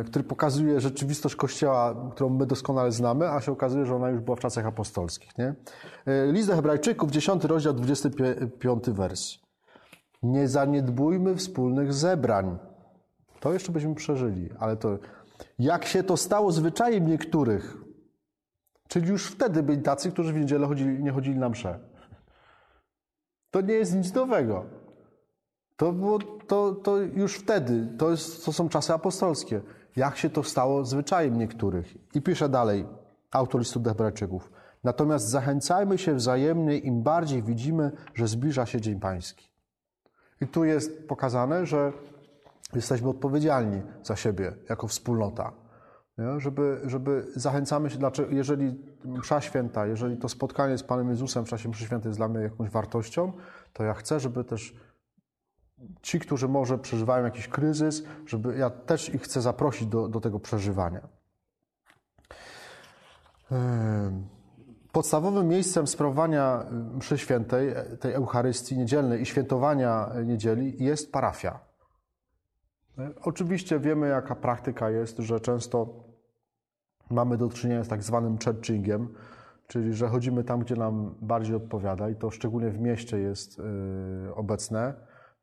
który 0.07 0.25
pokazuje 0.25 0.81
rzeczywistość 0.81 1.37
Kościoła, 1.37 2.11
którą 2.11 2.31
my 2.31 2.46
doskonale 2.46 2.92
znamy, 2.92 3.31
a 3.31 3.40
się 3.40 3.53
okazuje, 3.53 3.87
że 3.87 3.96
ona 3.96 4.11
już 4.11 4.20
była 4.20 4.37
w 4.37 4.40
czasach 4.40 4.66
apostolskich. 4.66 5.38
Nie? 5.38 5.55
E, 6.07 6.33
List 6.33 6.49
do 6.49 6.55
Hebrajczyków, 6.57 7.11
10 7.11 7.44
rozdział, 7.44 7.75
25 7.75 8.90
wers. 8.90 9.38
Nie 10.23 10.49
zaniedbujmy 10.49 11.37
wspólnych 11.37 11.92
zebrań. 11.92 12.59
To 13.40 13.53
jeszcze 13.53 13.73
byśmy 13.73 13.94
przeżyli, 13.94 14.49
ale 14.59 14.77
to 14.77 14.99
jak 15.59 15.85
się 15.85 16.03
to 16.03 16.16
stało 16.16 16.53
zwyczajem 16.53 17.07
niektórych, 17.07 17.77
czyli 18.88 19.09
już 19.09 19.27
wtedy 19.27 19.62
byli 19.62 19.83
tacy, 19.83 20.12
którzy 20.12 20.33
w 20.33 20.37
niedzielę 20.37 20.66
chodzili, 20.66 21.03
nie 21.03 21.12
chodzili 21.12 21.38
na 21.38 21.49
msze. 21.49 21.79
To 23.51 23.61
nie 23.61 23.75
jest 23.75 23.94
nic 23.94 24.14
nowego. 24.14 24.80
To, 25.81 25.93
było, 25.93 26.19
to, 26.47 26.73
to 26.73 26.99
już 26.99 27.35
wtedy, 27.35 27.88
to, 27.99 28.11
jest, 28.11 28.45
to 28.45 28.53
są 28.53 28.69
czasy 28.69 28.95
apostolskie. 28.95 29.61
Jak 29.97 30.16
się 30.16 30.31
to 30.31 30.43
stało 30.43 30.85
zwyczajem 30.85 31.38
niektórych. 31.38 32.14
I 32.14 32.23
pisze 32.23 32.49
dalej 32.49 32.87
autor 33.31 33.61
listu 33.61 33.81
do 33.81 33.90
Hebrajczyków. 33.90 34.51
Natomiast 34.85 35.29
zachęcajmy 35.29 35.99
się 35.99 36.14
wzajemnie, 36.14 36.79
im 36.79 37.03
bardziej 37.03 37.43
widzimy, 37.43 37.93
że 38.14 38.27
zbliża 38.27 38.66
się 38.66 38.81
Dzień 38.81 39.01
Pański. 39.01 39.51
I 40.40 40.47
tu 40.47 40.64
jest 40.64 41.09
pokazane, 41.09 41.66
że 41.66 41.93
jesteśmy 42.75 43.09
odpowiedzialni 43.09 43.83
za 44.03 44.16
siebie 44.16 44.53
jako 44.69 44.88
wspólnota. 44.88 45.53
Nie? 46.19 46.40
Żeby, 46.40 46.81
żeby 46.85 47.27
zachęcamy 47.37 47.90
się, 47.90 47.99
dlaczego, 47.99 48.31
jeżeli 48.31 48.79
msza 49.05 49.40
święta, 49.40 49.87
jeżeli 49.87 50.16
to 50.16 50.29
spotkanie 50.29 50.79
z 50.79 50.83
Panem 50.83 51.11
Jezusem 51.11 51.45
w 51.45 51.49
czasie 51.49 51.69
mszy 51.69 51.85
świętej 51.85 52.09
jest 52.09 52.19
dla 52.19 52.29
mnie 52.29 52.40
jakąś 52.40 52.71
wartością, 52.71 53.33
to 53.73 53.85
ja 53.85 53.95
chcę, 53.95 54.21
żeby 54.21 54.45
też 54.45 54.75
ci, 56.03 56.21
którzy 56.21 56.49
może 56.49 56.79
przeżywają 56.79 57.25
jakiś 57.25 57.49
kryzys, 57.49 58.03
żeby 58.27 58.57
ja 58.57 58.71
też 58.71 59.14
ich 59.14 59.23
chcę 59.23 59.40
zaprosić 59.40 59.88
do, 59.88 60.09
do 60.09 60.21
tego 60.21 60.40
przeżywania. 60.40 61.09
Podstawowym 64.93 65.49
miejscem 65.49 65.87
sprawowania 65.87 66.64
mszy 66.95 67.19
świętej, 67.19 67.75
tej 68.01 68.12
Eucharystii 68.12 68.79
niedzielnej 68.79 69.23
i 69.23 69.27
świętowania 69.27 70.11
niedzieli 70.25 70.85
jest 70.85 71.12
parafia. 71.12 71.59
Oczywiście 73.23 73.81
wiemy, 73.81 74.09
jaka 74.09 74.35
praktyka 74.35 74.90
jest, 74.90 75.19
że 75.19 75.40
często 75.40 75.95
mamy 77.11 77.37
do 77.37 77.49
czynienia 77.49 77.85
z 77.85 77.88
tak 77.88 78.03
zwanym 78.03 78.38
churchingiem, 78.45 79.14
czyli 79.66 79.95
że 79.95 80.09
chodzimy 80.09 80.45
tam, 80.45 80.61
gdzie 80.61 80.77
nam 80.77 81.14
bardziej 81.21 81.57
odpowiada 81.57 82.11
i 82.11 82.16
to 82.16 82.31
szczególnie 82.31 82.71
w 82.71 82.81
mieście 82.81 83.19
jest 83.19 83.62
obecne, 84.35 84.95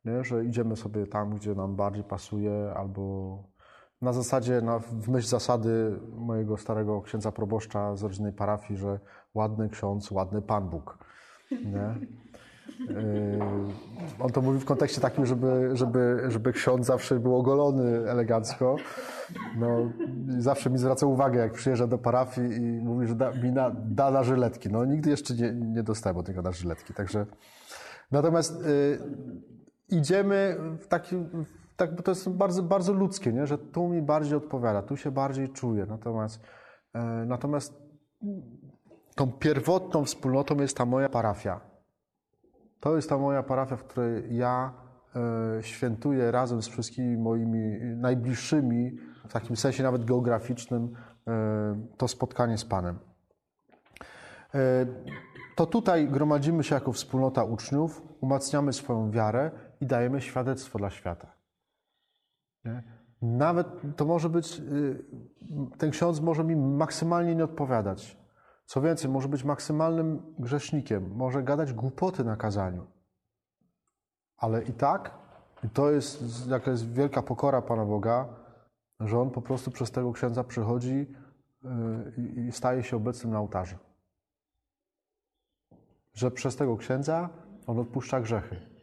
nie? 0.08 0.24
że 0.24 0.46
idziemy 0.46 0.76
sobie 0.76 1.08
tam, 1.08 1.36
gdzie 1.36 1.56
nam 1.56 1.76
bardziej 1.76 2.04
pasuje 2.04 2.74
albo 2.76 3.43
na 4.02 4.13
zasadzie, 4.13 4.62
na, 4.62 4.80
w 4.80 5.10
myśl 5.10 5.28
zasady 5.28 6.00
mojego 6.15 6.58
starego 6.58 7.02
księdza 7.02 7.32
proboszcza 7.32 7.96
z 7.96 8.04
rodzinnej 8.04 8.34
parafii, 8.34 8.80
że 8.80 9.00
ładny 9.34 9.70
ksiądz, 9.70 10.12
ładny 10.12 10.41
Pan 10.41 10.70
Bóg. 10.70 10.98
Nie? 11.52 12.08
Yy, 12.80 13.39
on 14.20 14.30
to 14.30 14.41
mówi 14.41 14.60
w 14.60 14.65
kontekście 14.65 15.02
takim, 15.02 15.26
żeby, 15.26 15.70
żeby, 15.74 16.24
żeby 16.28 16.54
ksiądz 16.54 16.86
zawsze 16.86 17.20
był 17.20 17.36
ogolony 17.36 18.10
elegancko. 18.10 18.76
No, 19.58 19.91
zawsze 20.38 20.70
mi 20.70 20.78
zwraca 20.78 21.06
uwagę, 21.06 21.39
jak 21.39 21.54
przyjeżdża 21.54 21.88
do 21.88 21.98
parafii 21.98 22.56
i 22.56 22.62
mówi, 22.62 23.08
że 23.08 23.15
da, 23.15 23.32
mi 23.32 23.52
na, 23.52 23.72
da 23.86 24.12
na 24.12 24.24
żyletki. 24.24 24.70
No, 24.70 24.86
nigdy 24.86 25.10
jeszcze 25.10 25.34
nie, 25.34 25.54
nie 25.54 25.84
dostałem 25.84 26.17
od 26.17 26.28
niego 26.28 26.41
na 26.41 26.52
żyletki. 26.52 26.93
Także... 26.93 27.26
Natomiast 28.12 28.62
y, 28.62 29.00
idziemy 29.89 30.58
w 30.80 30.88
takim, 30.88 31.45
tak, 31.76 31.95
bo 31.95 32.04
to 32.04 32.12
jest 32.12 32.30
bardzo, 32.30 32.63
bardzo 32.63 32.93
ludzkie, 32.93 33.34
nie? 33.34 33.47
że 33.47 33.58
tu 33.58 33.88
mi 33.88 34.02
bardziej 34.02 34.38
odpowiada, 34.38 34.82
tu 34.82 34.97
się 34.97 35.12
bardziej 35.12 35.50
czuję. 35.50 35.86
Natomiast, 35.86 36.43
y, 36.95 37.00
natomiast 37.26 37.88
tą 39.15 39.32
pierwotną 39.32 40.06
wspólnotą 40.06 40.56
jest 40.56 40.78
ta 40.78 40.86
moja 40.86 41.10
parafia. 41.10 41.60
To 42.80 42.95
jest 42.95 43.10
ta 43.10 43.17
moja 43.17 43.43
parafia, 43.43 43.76
w 43.76 43.84
której 43.84 44.36
ja 44.36 44.73
e, 45.15 45.63
świętuję 45.63 46.32
razem 46.32 46.62
z 46.62 46.67
wszystkimi 46.67 47.17
moimi 47.17 47.80
najbliższymi, 47.95 48.97
w 49.30 49.34
takim 49.34 49.56
sensie 49.56 49.84
nawet 49.84 50.06
geograficznym, 50.06 50.93
e, 51.28 51.82
to 51.97 52.08
spotkanie 52.08 52.58
z 52.58 52.65
Panem. 52.65 53.00
E, 54.56 54.86
to 55.56 55.65
tutaj 55.65 56.08
gromadzimy 56.08 56.63
się 56.63 56.76
jako 56.76 56.91
wspólnota 56.91 57.43
uczniów, 57.43 58.02
umacniamy 58.21 58.73
swoją 58.73 59.12
wiarę 59.12 59.52
i 59.82 59.86
dajemy 59.86 60.22
świadectwo 60.22 60.80
dla 60.80 60.90
świata. 60.90 61.28
Nawet 63.22 63.68
to 63.96 64.06
może 64.06 64.30
być, 64.30 64.62
ten 65.78 65.92
ksiądz 65.92 66.22
może 66.22 66.44
mi 66.44 66.56
maksymalnie 66.56 67.36
nie 67.36 67.44
odpowiadać, 67.44 68.18
co 68.66 68.82
więcej, 68.82 69.12
może 69.12 69.28
być 69.28 69.44
maksymalnym 69.44 70.36
grzesznikiem, 70.40 71.16
może 71.16 71.44
gadać 71.44 71.74
głupoty 71.74 72.24
na 72.24 72.36
kazaniu. 72.36 72.88
Ale 74.38 74.63
i 74.63 74.74
tak, 74.74 75.12
i 75.63 75.70
to 75.70 75.92
jest 75.92 76.48
jaka 76.48 76.72
jest 76.72 76.94
wielka 76.94 77.22
pokora 77.22 77.62
Pana 77.62 77.86
Boga, 77.86 78.28
że 79.00 79.20
On 79.20 79.30
po 79.30 79.42
prostu 79.42 79.72
przez 79.72 79.92
tego 79.92 80.13
księdza 80.13 80.44
przychodzi 80.44 81.16
y, 82.16 82.42
i 82.48 82.52
staje 82.52 82.84
się 82.84 82.98
obecnym 82.98 83.34
na 83.34 83.40
ołtarzu. 83.40 83.76
Że 86.13 86.32
przez 86.32 86.56
tego 86.56 86.78
księdza 86.78 87.30
On 87.68 87.80
odpuszcza 87.80 88.22
grzechy. 88.22 88.77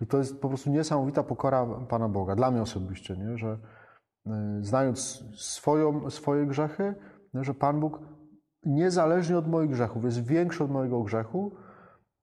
I 0.00 0.06
to 0.06 0.18
jest 0.18 0.40
po 0.40 0.48
prostu 0.48 0.70
niesamowita 0.70 1.22
pokora 1.22 1.66
Pana 1.66 2.08
Boga, 2.08 2.36
dla 2.36 2.50
mnie 2.50 2.62
osobiście, 2.62 3.16
nie? 3.16 3.38
że 3.38 3.58
y, 4.26 4.30
znając 4.60 5.24
swoją, 5.34 6.10
swoje 6.10 6.46
grzechy, 6.46 6.94
że 7.34 7.54
Pan 7.54 7.80
Bóg 7.80 8.00
niezależnie 8.64 9.38
od 9.38 9.48
moich 9.48 9.70
grzechów, 9.70 10.04
jest 10.04 10.24
większy 10.24 10.64
od 10.64 10.70
mojego 10.70 11.02
grzechu, 11.02 11.52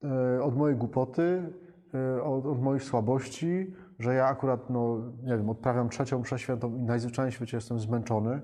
e, 0.04 0.44
od 0.44 0.58
mojej 0.58 0.78
głupoty, 0.78 1.54
e, 1.94 2.24
od, 2.24 2.46
od 2.46 2.62
moich 2.62 2.84
słabości, 2.84 3.74
że 4.00 4.14
ja 4.14 4.26
akurat, 4.26 4.70
no, 4.70 4.98
nie 5.24 5.38
wiem, 5.38 5.50
odprawiam 5.50 5.90
trzecią 5.90 6.22
przeświętą 6.22 6.76
i 6.76 6.84
najzwyczajniej 6.84 7.32
w 7.32 7.36
świecie 7.36 7.58
jestem 7.58 7.80
zmęczony. 7.80 8.42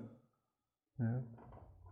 Nie? 0.99 1.23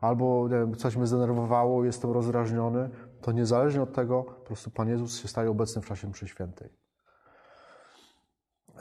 Albo 0.02 0.48
nie 0.48 0.56
wiem, 0.56 0.76
coś 0.76 0.96
mnie 0.96 1.08
zdenerwowało, 1.08 1.86
jestem 1.86 2.12
rozrażniony, 2.12 2.90
to 3.22 3.32
niezależnie 3.32 3.82
od 3.82 3.94
tego, 3.94 4.24
po 4.24 4.46
prostu 4.46 4.72
Pan 4.72 4.90
Jezus 4.90 5.20
się 5.20 5.28
staje 5.28 5.50
obecny 5.50 5.82
w 5.82 5.86
czasie 5.86 6.08
mszy 6.08 6.28
świętej. 6.28 6.81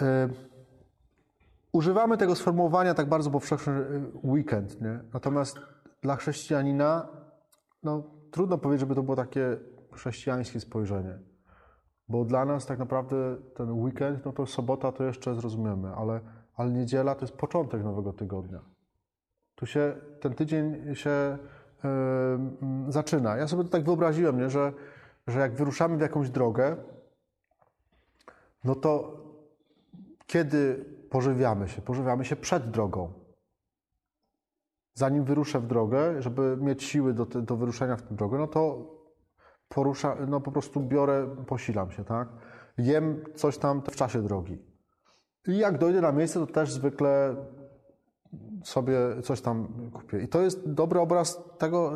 E, 0.03 0.29
używamy 1.73 2.17
tego 2.17 2.35
sformułowania 2.35 2.95
tak 2.95 3.09
bardzo 3.09 3.31
powszechnie 3.31 3.73
weekend, 4.25 4.81
nie? 4.81 5.01
natomiast 5.13 5.59
dla 6.03 6.17
chrześcijanina, 6.17 7.09
no 7.83 8.03
trudno 8.31 8.59
powiedzieć, 8.59 8.81
żeby 8.81 8.95
to 8.95 9.03
było 9.03 9.17
takie 9.17 9.57
chrześcijańskie 9.93 10.61
spojrzenie. 10.61 11.19
Bo 12.09 12.25
dla 12.25 12.45
nas 12.45 12.67
tak 12.67 12.79
naprawdę 12.79 13.37
ten 13.55 13.73
weekend, 13.73 14.25
no 14.25 14.33
to 14.33 14.47
sobota 14.47 14.93
to 14.93 15.05
jeszcze 15.05 15.35
zrozumiemy, 15.35 15.89
ale, 15.95 16.21
ale 16.57 16.71
niedziela 16.71 17.15
to 17.15 17.21
jest 17.21 17.37
początek 17.37 17.85
nowego 17.85 18.13
tygodnia. 18.13 18.61
Tu 19.55 19.67
się, 19.67 19.97
ten 20.21 20.35
tydzień 20.35 20.95
się 20.95 21.39
yy, 21.85 22.93
zaczyna. 22.93 23.37
Ja 23.37 23.49
sobie 23.49 23.65
to 23.65 23.69
tak 23.69 23.85
wyobraziłem, 23.85 24.39
nie? 24.39 24.51
Że, 24.51 24.73
że 25.27 25.41
jak 25.41 25.55
wyruszamy 25.55 25.97
w 25.97 26.01
jakąś 26.01 26.31
drogę, 26.31 26.77
no 28.65 28.75
to 28.75 29.21
kiedy 30.31 30.85
pożywiamy 31.11 31.69
się? 31.69 31.83
Pożywiamy 31.83 32.25
się 32.25 32.37
przed 32.37 32.71
drogą 32.71 33.21
zanim 34.95 35.25
wyruszę 35.25 35.61
w 35.61 35.67
drogę, 35.67 36.23
żeby 36.23 36.57
mieć 36.61 36.83
siły 36.85 37.15
do, 37.15 37.27
do 37.27 37.57
wyruszenia 37.57 37.97
w 37.97 38.03
tę 38.03 38.15
drogę, 38.15 38.39
no 38.39 38.47
to 38.47 38.91
porusza, 39.69 40.17
no 40.29 40.41
po 40.41 40.53
prostu 40.53 40.81
biorę, 40.81 41.37
posilam 41.47 41.91
się, 41.91 42.05
tak? 42.05 42.29
Jem 42.79 43.25
coś 43.35 43.59
tam 43.59 43.83
w 43.83 43.97
czasie 43.97 44.23
drogi. 44.23 44.59
I 45.47 45.59
jak 45.59 45.79
dojdę 45.79 46.01
na 46.01 46.13
miejsce, 46.13 46.41
to 46.41 46.47
też 46.47 46.73
zwykle 46.73 47.37
sobie 48.65 48.99
coś 49.23 49.41
tam 49.41 49.69
kupię. 49.93 50.23
I 50.23 50.29
to 50.29 50.41
jest 50.41 50.73
dobry 50.73 51.01
obraz 51.01 51.43
tego, 51.59 51.93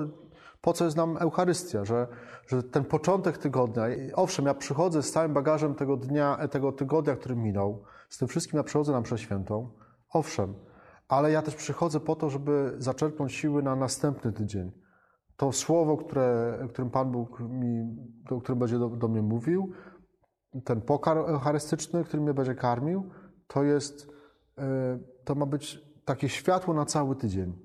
po 0.60 0.72
co 0.72 0.84
jest 0.84 0.96
nam 0.96 1.16
Eucharystia, 1.16 1.84
że, 1.84 2.06
że 2.46 2.62
ten 2.62 2.84
początek 2.84 3.38
tygodnia, 3.38 3.82
owszem, 4.14 4.46
ja 4.46 4.54
przychodzę 4.54 5.02
z 5.02 5.12
całym 5.12 5.32
bagażem 5.34 5.74
tego 5.74 5.96
dnia, 5.96 6.48
tego 6.48 6.72
tygodnia, 6.72 7.16
który 7.16 7.36
minął, 7.36 7.84
z 8.08 8.18
tym 8.18 8.28
wszystkim 8.28 8.56
ja 8.56 8.64
przychodzę 8.64 8.92
na 8.92 9.00
mszę 9.00 9.18
świętą, 9.18 9.70
owszem, 10.12 10.54
ale 11.08 11.30
ja 11.30 11.42
też 11.42 11.54
przychodzę 11.54 12.00
po 12.00 12.16
to, 12.16 12.30
żeby 12.30 12.74
zaczerpnąć 12.78 13.32
siły 13.32 13.62
na 13.62 13.76
następny 13.76 14.32
tydzień. 14.32 14.72
To 15.36 15.52
słowo, 15.52 15.96
które, 15.96 16.58
którym 16.68 16.90
Pan 16.90 17.12
Bóg 17.12 17.40
mi, 17.40 17.96
do, 18.28 18.40
którym 18.40 18.58
będzie 18.58 18.78
do, 18.78 18.88
do 18.88 19.08
mnie 19.08 19.22
mówił, 19.22 19.72
ten 20.64 20.80
pokarm 20.80 21.18
eucharystyczny, 21.18 22.04
który 22.04 22.22
mnie 22.22 22.34
będzie 22.34 22.54
karmił, 22.54 23.10
to 23.46 23.62
jest, 23.62 24.08
e, 24.58 24.98
to 25.24 25.34
ma 25.34 25.46
być 25.46 25.84
takie 26.04 26.28
światło 26.28 26.74
na 26.74 26.84
cały 26.84 27.16
tydzień. 27.16 27.58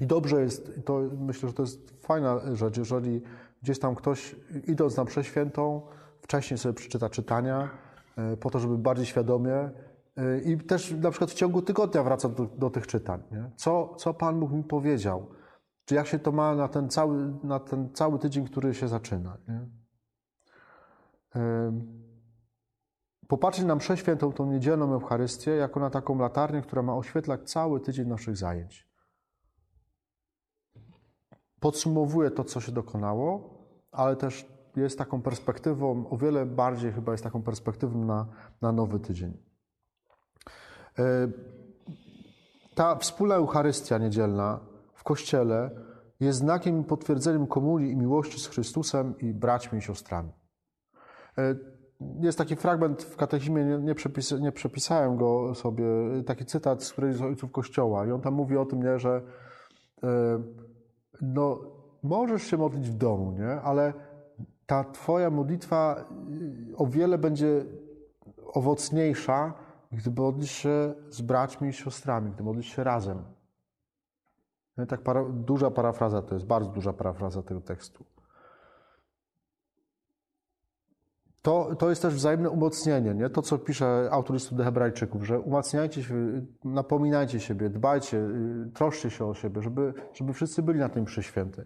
I 0.00 0.06
dobrze 0.06 0.40
jest, 0.40 0.80
to 0.84 1.00
myślę, 1.18 1.48
że 1.48 1.54
to 1.54 1.62
jest 1.62 1.90
fajna 2.00 2.56
rzecz, 2.56 2.76
jeżeli 2.76 3.22
gdzieś 3.62 3.78
tam 3.78 3.94
ktoś, 3.94 4.36
idąc 4.66 4.96
na 4.96 5.04
przeświętą, 5.04 5.82
wcześniej 6.20 6.58
sobie 6.58 6.74
przeczyta 6.74 7.08
czytania, 7.08 7.70
po 8.40 8.50
to, 8.50 8.58
żeby 8.58 8.78
bardziej 8.78 9.06
świadomie 9.06 9.70
Y, 10.18 10.42
I 10.44 10.58
też 10.58 10.90
na 10.90 11.10
przykład 11.10 11.30
w 11.30 11.34
ciągu 11.34 11.62
tygodnia 11.62 12.02
wracam 12.02 12.34
do, 12.34 12.44
do 12.46 12.70
tych 12.70 12.86
czytań. 12.86 13.22
Nie? 13.32 13.50
Co, 13.56 13.94
co 13.94 14.14
Pan 14.14 14.40
Bóg 14.40 14.52
mi 14.52 14.64
powiedział? 14.64 15.26
Czy 15.84 15.94
jak 15.94 16.06
się 16.06 16.18
to 16.18 16.32
ma 16.32 16.54
na 16.54 16.68
ten 16.68 16.88
cały, 16.88 17.34
na 17.42 17.60
ten 17.60 17.94
cały 17.94 18.18
tydzień, 18.18 18.44
który 18.44 18.74
się 18.74 18.88
zaczyna? 18.88 19.36
Nie? 19.48 19.66
Popatrzeć 23.28 23.64
na 23.64 23.74
mszę 23.74 23.96
świętą, 23.96 24.32
tą 24.32 24.46
niedzielną 24.46 24.92
Eucharystię, 24.92 25.50
jako 25.50 25.80
na 25.80 25.90
taką 25.90 26.18
latarnię, 26.18 26.62
która 26.62 26.82
ma 26.82 26.96
oświetlać 26.96 27.50
cały 27.50 27.80
tydzień 27.80 28.08
naszych 28.08 28.36
zajęć. 28.36 28.88
Podsumowuje 31.60 32.30
to, 32.30 32.44
co 32.44 32.60
się 32.60 32.72
dokonało, 32.72 33.58
ale 33.92 34.16
też 34.16 34.53
jest 34.76 34.98
taką 34.98 35.22
perspektywą, 35.22 36.08
o 36.10 36.16
wiele 36.16 36.46
bardziej 36.46 36.92
chyba 36.92 37.12
jest 37.12 37.24
taką 37.24 37.42
perspektywą 37.42 38.04
na, 38.04 38.26
na 38.62 38.72
nowy 38.72 39.00
tydzień. 39.00 39.36
E, 40.98 41.28
ta 42.74 42.96
wspólna 42.96 43.34
Eucharystia 43.34 43.98
niedzielna 43.98 44.60
w 44.94 45.04
Kościele 45.04 45.70
jest 46.20 46.38
znakiem 46.38 46.80
i 46.80 46.84
potwierdzeniem 46.84 47.46
komunii 47.46 47.92
i 47.92 47.96
miłości 47.96 48.40
z 48.40 48.46
Chrystusem 48.46 49.18
i 49.18 49.34
braćmi 49.34 49.78
i 49.78 49.82
siostrami. 49.82 50.32
E, 51.38 51.54
jest 52.20 52.38
taki 52.38 52.56
fragment 52.56 53.02
w 53.02 53.16
katechizmie, 53.16 53.64
nie, 53.64 53.78
nie, 53.78 53.94
przepis, 53.94 54.32
nie 54.40 54.52
przepisałem 54.52 55.16
go 55.16 55.54
sobie, 55.54 55.84
taki 56.26 56.44
cytat 56.44 56.84
z 56.84 56.92
którejś 56.92 57.16
z 57.16 57.22
ojców 57.22 57.52
Kościoła 57.52 58.06
i 58.06 58.10
on 58.10 58.20
tam 58.20 58.34
mówi 58.34 58.56
o 58.56 58.66
tym, 58.66 58.82
nie, 58.82 58.98
że 58.98 59.22
e, 60.02 60.42
no, 61.20 61.60
możesz 62.02 62.42
się 62.42 62.56
modlić 62.56 62.90
w 62.90 62.94
domu, 62.94 63.32
nie, 63.32 63.60
ale 63.60 63.92
ta 64.66 64.84
twoja 64.84 65.30
modlitwa 65.30 66.04
o 66.76 66.86
wiele 66.86 67.18
będzie 67.18 67.64
owocniejsza, 68.46 69.54
gdy 69.92 70.10
modlisz 70.10 70.50
się 70.50 70.94
z 71.08 71.20
braćmi 71.20 71.68
i 71.68 71.72
siostrami, 71.72 72.30
gdy 72.30 72.42
modlisz 72.42 72.76
się 72.76 72.84
razem. 72.84 73.22
No 74.76 74.86
tak 74.86 75.00
para, 75.00 75.24
duża 75.24 75.70
parafraza 75.70 76.22
to 76.22 76.34
jest, 76.34 76.46
bardzo 76.46 76.70
duża 76.70 76.92
parafraza 76.92 77.42
tego 77.42 77.60
tekstu. 77.60 78.04
To, 81.42 81.74
to 81.78 81.90
jest 81.90 82.02
też 82.02 82.14
wzajemne 82.14 82.50
umocnienie, 82.50 83.14
nie? 83.14 83.30
to 83.30 83.42
co 83.42 83.58
pisze 83.58 84.08
autor 84.10 84.34
listu 84.34 84.54
do 84.54 84.64
hebrajczyków, 84.64 85.24
że 85.24 85.40
umacniajcie 85.40 86.02
się, 86.02 86.14
napominajcie 86.64 87.40
siebie, 87.40 87.70
dbajcie, 87.70 88.18
y, 88.18 88.70
troszcie 88.74 89.10
się 89.10 89.26
o 89.26 89.34
siebie, 89.34 89.62
żeby, 89.62 89.94
żeby 90.12 90.32
wszyscy 90.32 90.62
byli 90.62 90.78
na 90.78 90.88
tym 90.88 91.04
mszy 91.04 91.22
świętej. 91.22 91.64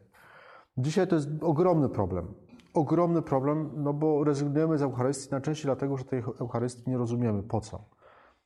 Dzisiaj 0.78 1.08
to 1.08 1.14
jest 1.14 1.28
ogromny 1.40 1.88
problem. 1.88 2.34
Ogromny 2.74 3.22
problem, 3.22 3.70
no 3.76 3.92
bo 3.92 4.24
rezygnujemy 4.24 4.78
z 4.78 4.83
Eucharystii 4.83 5.31
najczęściej 5.31 5.64
dlatego, 5.64 5.96
że 5.96 6.04
tej 6.04 6.22
Eucharystii 6.40 6.90
nie 6.90 6.98
rozumiemy. 6.98 7.42
Po 7.42 7.61
co? 7.61 7.85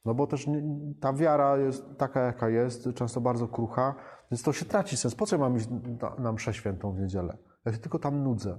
No 0.04 0.14
bo 0.14 0.26
też 0.26 0.46
nie, 0.46 0.62
ta 1.00 1.12
wiara 1.12 1.56
jest 1.56 1.84
taka, 1.98 2.20
jaka 2.20 2.48
jest, 2.48 2.88
często 2.94 3.20
bardzo 3.20 3.48
krucha, 3.48 3.94
więc 4.30 4.42
to 4.42 4.52
się 4.52 4.64
traci 4.64 4.96
sens. 4.96 5.14
Po 5.14 5.26
co 5.26 5.38
mam 5.38 5.56
iść 5.56 5.68
na, 6.00 6.14
na 6.18 6.32
mszę 6.32 6.54
świętą 6.54 6.92
w 6.92 6.98
niedzielę? 6.98 7.38
Ja 7.64 7.72
się 7.72 7.78
tylko 7.78 7.98
tam 7.98 8.22
nudzę. 8.22 8.58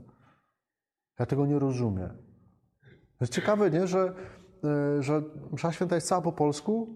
Ja 1.19 1.25
tego 1.25 1.45
nie 1.45 1.59
rozumiem. 1.59 2.17
Jest 3.21 3.33
ciekawe, 3.33 3.71
nie, 3.71 3.87
że, 3.87 4.13
e, 4.63 5.03
że 5.03 5.21
msza 5.51 5.71
święta 5.71 5.95
jest 5.95 6.07
cała 6.07 6.21
po 6.21 6.31
polsku 6.31 6.95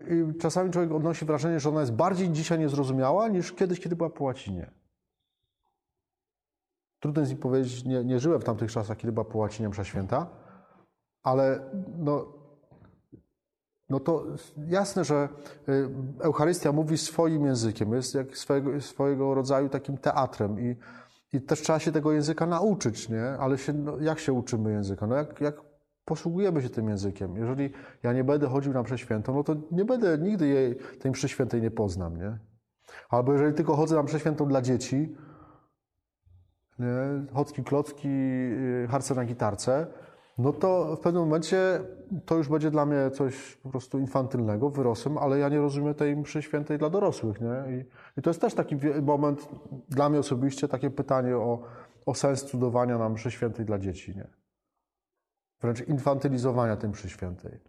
i 0.00 0.38
czasami 0.38 0.70
człowiek 0.70 0.92
odnosi 0.92 1.24
wrażenie, 1.24 1.60
że 1.60 1.68
ona 1.68 1.80
jest 1.80 1.92
bardziej 1.92 2.30
dzisiaj 2.30 2.58
niezrozumiała 2.58 3.28
niż 3.28 3.52
kiedyś, 3.52 3.80
kiedy 3.80 3.96
była 3.96 4.10
po 4.10 4.24
łacinie. 4.24 4.70
Trudno 7.04 7.20
jest 7.20 7.32
mi 7.32 7.38
powiedzieć, 7.38 7.84
nie, 7.84 8.04
nie 8.04 8.20
żyłem 8.20 8.40
w 8.40 8.44
tamtych 8.44 8.72
czasach, 8.72 8.96
kiedy 8.96 9.12
była 9.12 9.24
po 9.24 9.38
łacinie 9.38 9.68
msza 9.68 9.84
święta, 9.84 10.26
ale 11.22 11.60
no, 11.98 12.32
no 13.88 14.00
to 14.00 14.24
jasne, 14.68 15.04
że 15.04 15.28
y, 15.68 15.88
Eucharystia 16.20 16.72
mówi 16.72 16.98
swoim 16.98 17.46
językiem, 17.46 17.92
jest 17.92 18.14
jak 18.14 18.36
swojego, 18.38 18.80
swojego 18.80 19.34
rodzaju 19.34 19.68
takim 19.68 19.98
teatrem 19.98 20.60
i, 20.60 20.76
i 21.32 21.40
też 21.40 21.60
trzeba 21.60 21.78
się 21.78 21.92
tego 21.92 22.12
języka 22.12 22.46
nauczyć, 22.46 23.08
nie? 23.08 23.24
Ale 23.24 23.58
się, 23.58 23.72
no, 23.72 23.98
jak 23.98 24.18
się 24.18 24.32
uczymy 24.32 24.72
języka? 24.72 25.06
No 25.06 25.14
jak, 25.14 25.40
jak 25.40 25.54
posługujemy 26.04 26.62
się 26.62 26.70
tym 26.70 26.88
językiem. 26.88 27.36
Jeżeli 27.36 27.70
ja 28.02 28.12
nie 28.12 28.24
będę 28.24 28.46
chodził 28.46 28.72
na 28.72 28.82
mszę 28.82 28.98
świętą, 28.98 29.34
no 29.34 29.44
to 29.44 29.56
nie 29.70 29.84
będę, 29.84 30.18
nigdy 30.18 30.48
jej, 30.48 30.76
tej 30.76 31.10
mszy 31.10 31.28
świętej 31.28 31.62
nie 31.62 31.70
poznam, 31.70 32.16
nie? 32.16 32.38
Albo 33.08 33.32
jeżeli 33.32 33.54
tylko 33.54 33.76
chodzę 33.76 33.96
na 33.96 34.02
mszę 34.02 34.20
świętą 34.20 34.48
dla 34.48 34.62
dzieci, 34.62 35.14
nie? 36.78 37.32
Chocki, 37.34 37.64
klocki, 37.64 38.08
y, 38.08 38.86
harce 38.90 39.14
na 39.14 39.24
gitarce, 39.24 39.86
no 40.38 40.52
to 40.52 40.96
w 40.96 41.00
pewnym 41.00 41.22
momencie 41.22 41.80
to 42.26 42.36
już 42.36 42.48
będzie 42.48 42.70
dla 42.70 42.86
mnie 42.86 43.10
coś 43.10 43.56
po 43.56 43.68
prostu 43.70 43.98
infantylnego, 43.98 44.70
wyrosłym, 44.70 45.18
ale 45.18 45.38
ja 45.38 45.48
nie 45.48 45.58
rozumiem 45.58 45.94
tej 45.94 46.16
mszy 46.16 46.42
świętej 46.42 46.78
dla 46.78 46.90
dorosłych, 46.90 47.40
nie? 47.40 47.76
I, 47.76 47.84
i 48.18 48.22
to 48.22 48.30
jest 48.30 48.40
też 48.40 48.54
taki 48.54 48.76
moment 49.02 49.48
dla 49.88 50.08
mnie 50.08 50.18
osobiście, 50.18 50.68
takie 50.68 50.90
pytanie 50.90 51.36
o, 51.36 51.62
o 52.06 52.14
sens 52.14 52.44
cudowania 52.44 52.98
na 52.98 53.08
mszy 53.08 53.30
świętej 53.30 53.64
dla 53.64 53.78
dzieci, 53.78 54.16
nie? 54.16 54.26
Wręcz 55.60 55.88
infantylizowania 55.88 56.76
tej 56.76 56.90
mszy 56.90 57.08
świętej. 57.08 57.60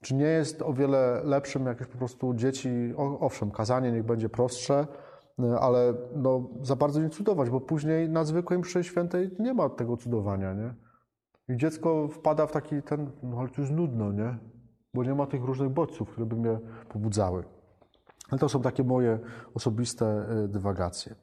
Czy 0.00 0.14
nie 0.14 0.24
jest 0.24 0.62
o 0.62 0.72
wiele 0.72 1.20
lepszym 1.24 1.66
jakieś 1.66 1.86
po 1.86 1.98
prostu 1.98 2.34
dzieci, 2.34 2.94
owszem, 2.96 3.50
kazanie 3.50 3.92
niech 3.92 4.04
będzie 4.04 4.28
prostsze, 4.28 4.86
ale 5.60 5.94
no, 6.16 6.48
za 6.62 6.76
bardzo 6.76 7.02
nie 7.02 7.08
cudować, 7.08 7.50
bo 7.50 7.60
później 7.60 8.08
na 8.08 8.24
zwykłej 8.24 8.58
mszy 8.58 8.84
świętej 8.84 9.30
nie 9.38 9.54
ma 9.54 9.68
tego 9.68 9.96
cudowania, 9.96 10.54
nie? 10.54 10.74
I 11.48 11.56
dziecko 11.56 12.08
wpada 12.08 12.46
w 12.46 12.52
taki 12.52 12.82
ten, 12.82 13.10
no 13.22 13.38
ale 13.38 13.48
to 13.48 13.60
już 13.60 13.70
nudno, 13.70 14.12
nie? 14.12 14.38
Bo 14.94 15.04
nie 15.04 15.14
ma 15.14 15.26
tych 15.26 15.44
różnych 15.44 15.68
bodźców, 15.68 16.10
które 16.10 16.26
by 16.26 16.36
mnie 16.36 16.58
pobudzały. 16.88 17.44
Ale 18.30 18.38
to 18.38 18.48
są 18.48 18.62
takie 18.62 18.84
moje 18.84 19.18
osobiste 19.54 20.06
e, 20.06 20.48
dywagacje. 20.48 21.14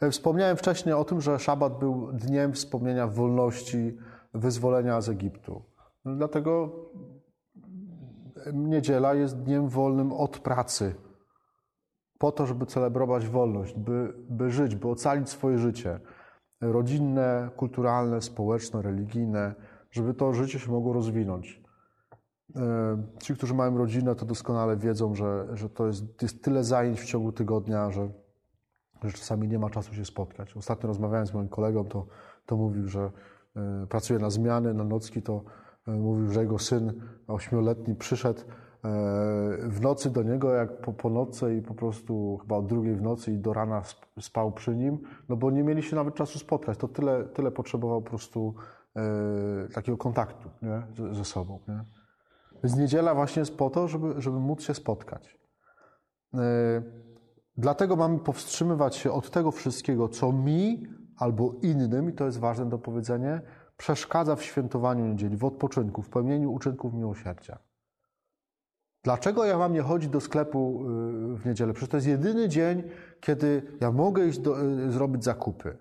E, 0.00 0.10
wspomniałem 0.10 0.56
wcześniej 0.56 0.94
o 0.94 1.04
tym, 1.04 1.20
że 1.20 1.38
szabat 1.38 1.78
był 1.78 2.12
dniem 2.12 2.52
wspomnienia 2.52 3.06
wolności, 3.06 3.98
wyzwolenia 4.34 5.00
z 5.00 5.08
Egiptu. 5.08 5.62
No, 6.04 6.16
dlatego 6.16 6.72
niedziela 8.52 9.14
jest 9.14 9.42
dniem 9.42 9.68
wolnym 9.68 10.12
od 10.12 10.38
pracy. 10.38 10.94
Po 12.18 12.32
to, 12.32 12.46
żeby 12.46 12.66
celebrować 12.66 13.28
wolność, 13.28 13.74
by, 13.74 14.12
by 14.30 14.50
żyć, 14.50 14.76
by 14.76 14.88
ocalić 14.88 15.28
swoje 15.28 15.58
życie 15.58 16.00
rodzinne, 16.60 17.50
kulturalne, 17.56 18.22
społeczne, 18.22 18.82
religijne, 18.82 19.54
żeby 19.90 20.14
to 20.14 20.32
życie 20.32 20.58
się 20.58 20.70
mogło 20.70 20.92
rozwinąć. 20.92 21.62
E, 22.56 22.62
ci, 23.22 23.34
którzy 23.34 23.54
mają 23.54 23.78
rodzinę, 23.78 24.14
to 24.14 24.26
doskonale 24.26 24.76
wiedzą, 24.76 25.14
że, 25.14 25.46
że 25.52 25.68
to 25.68 25.86
jest, 25.86 26.22
jest 26.22 26.44
tyle 26.44 26.64
zajęć 26.64 27.00
w 27.00 27.04
ciągu 27.04 27.32
tygodnia, 27.32 27.90
że, 27.90 28.08
że 29.02 29.12
czasami 29.12 29.48
nie 29.48 29.58
ma 29.58 29.70
czasu 29.70 29.94
się 29.94 30.04
spotkać. 30.04 30.56
Ostatnio 30.56 30.86
rozmawiałem 30.86 31.26
z 31.26 31.34
moim 31.34 31.48
kolegą, 31.48 31.84
to, 31.84 32.06
to 32.46 32.56
mówił, 32.56 32.88
że 32.88 33.10
e, 33.56 33.86
pracuje 33.86 34.18
na 34.18 34.30
zmiany, 34.30 34.74
na 34.74 34.84
nocki, 34.84 35.22
to 35.22 35.42
e, 35.88 35.90
mówił, 35.90 36.32
że 36.32 36.40
jego 36.40 36.58
syn 36.58 37.02
ośmioletni 37.26 37.94
przyszedł 37.94 38.40
w 39.68 39.78
nocy 39.80 40.10
do 40.10 40.22
niego, 40.22 40.52
jak 40.52 40.80
po, 40.80 40.92
po 40.92 41.10
nocy 41.10 41.56
i 41.56 41.62
po 41.62 41.74
prostu 41.74 42.38
chyba 42.42 42.56
od 42.56 42.66
drugiej 42.66 42.94
w 42.94 43.02
nocy 43.02 43.32
i 43.32 43.38
do 43.38 43.52
rana 43.52 43.82
spał 44.20 44.52
przy 44.52 44.76
nim, 44.76 44.98
no 45.28 45.36
bo 45.36 45.50
nie 45.50 45.62
mieli 45.62 45.82
się 45.82 45.96
nawet 45.96 46.14
czasu 46.14 46.38
spotkać. 46.38 46.78
To 46.78 46.88
tyle, 46.88 47.24
tyle 47.24 47.50
potrzebował 47.50 48.02
po 48.02 48.08
prostu 48.08 48.54
e, 48.96 49.68
takiego 49.74 49.98
kontaktu 49.98 50.50
nie? 50.62 51.14
ze 51.14 51.24
sobą. 51.24 51.58
Nie? 51.68 51.84
Więc 52.64 52.76
niedziela 52.76 53.14
właśnie 53.14 53.40
jest 53.40 53.56
po 53.56 53.70
to, 53.70 53.88
żeby, 53.88 54.14
żeby 54.20 54.40
móc 54.40 54.62
się 54.62 54.74
spotkać. 54.74 55.38
E, 56.34 56.38
dlatego 57.56 57.96
mamy 57.96 58.18
powstrzymywać 58.18 58.96
się 58.96 59.12
od 59.12 59.30
tego 59.30 59.50
wszystkiego, 59.50 60.08
co 60.08 60.32
mi 60.32 60.86
albo 61.16 61.54
innym, 61.62 62.10
i 62.10 62.12
to 62.12 62.24
jest 62.24 62.38
ważne 62.38 62.68
do 62.68 62.78
powiedzenia, 62.78 63.40
przeszkadza 63.76 64.36
w 64.36 64.42
świętowaniu 64.42 65.06
niedzieli, 65.06 65.36
w 65.36 65.44
odpoczynku, 65.44 66.02
w 66.02 66.10
pełnieniu 66.10 66.52
uczynków 66.52 66.94
miłosierdzia. 66.94 67.67
Dlaczego 69.02 69.44
ja 69.44 69.58
mam 69.58 69.72
nie 69.72 69.82
chodzić 69.82 70.10
do 70.10 70.20
sklepu 70.20 70.84
y, 71.34 71.36
w 71.36 71.46
niedzielę? 71.46 71.72
Przecież 71.72 71.90
to 71.90 71.96
jest 71.96 72.06
jedyny 72.06 72.48
dzień, 72.48 72.82
kiedy 73.20 73.62
ja 73.80 73.92
mogę 73.92 74.26
iść 74.26 74.38
do, 74.38 74.62
y, 74.62 74.92
zrobić 74.92 75.24
zakupy. 75.24 75.78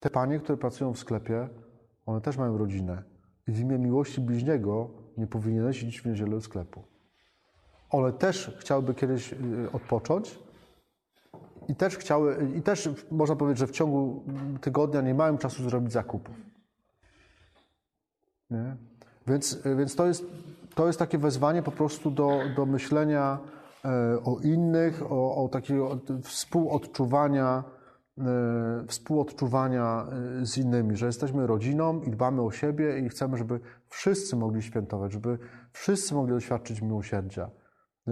Te 0.00 0.10
panie, 0.10 0.40
które 0.40 0.58
pracują 0.58 0.92
w 0.92 0.98
sklepie, 0.98 1.48
one 2.06 2.20
też 2.20 2.36
mają 2.36 2.58
rodzinę. 2.58 3.02
I 3.48 3.52
w 3.52 3.60
imię 3.60 3.78
miłości 3.78 4.20
bliźniego 4.20 4.90
nie 5.16 5.26
powinieneś 5.26 5.82
iść 5.82 6.00
w 6.00 6.06
niedzielę 6.06 6.30
do 6.30 6.40
sklepu. 6.40 6.82
One 7.90 8.12
też 8.12 8.56
chciałyby 8.60 8.94
kiedyś 8.94 9.32
y, 9.32 9.36
odpocząć 9.72 10.38
i 11.68 11.74
też 11.74 11.96
chciały, 11.96 12.48
i 12.56 12.62
też 12.62 12.88
można 13.10 13.36
powiedzieć, 13.36 13.58
że 13.58 13.66
w 13.66 13.70
ciągu 13.70 14.24
tygodnia 14.60 15.00
nie 15.00 15.14
mają 15.14 15.38
czasu 15.38 15.62
zrobić 15.62 15.92
zakupów. 15.92 16.36
Nie? 18.50 18.76
Więc, 19.26 19.62
więc 19.76 19.96
to, 19.96 20.06
jest, 20.06 20.24
to 20.74 20.86
jest 20.86 20.98
takie 20.98 21.18
wezwanie 21.18 21.62
po 21.62 21.72
prostu 21.72 22.10
do, 22.10 22.40
do 22.56 22.66
myślenia 22.66 23.38
e, 23.84 23.88
o 24.24 24.38
innych, 24.38 25.02
o, 25.12 25.44
o 25.44 25.48
takiego 25.48 25.98
współodczuwania 26.22 27.64
współodczuwania 28.88 30.06
z 30.42 30.58
innymi, 30.58 30.96
że 30.96 31.06
jesteśmy 31.06 31.46
rodziną 31.46 32.00
i 32.00 32.10
dbamy 32.10 32.42
o 32.42 32.50
siebie 32.50 32.98
i 32.98 33.08
chcemy, 33.08 33.36
żeby 33.36 33.60
wszyscy 33.88 34.36
mogli 34.36 34.62
świętować, 34.62 35.12
żeby 35.12 35.38
wszyscy 35.72 36.14
mogli 36.14 36.34
doświadczyć 36.34 36.82
miłosierdzia. 36.82 37.50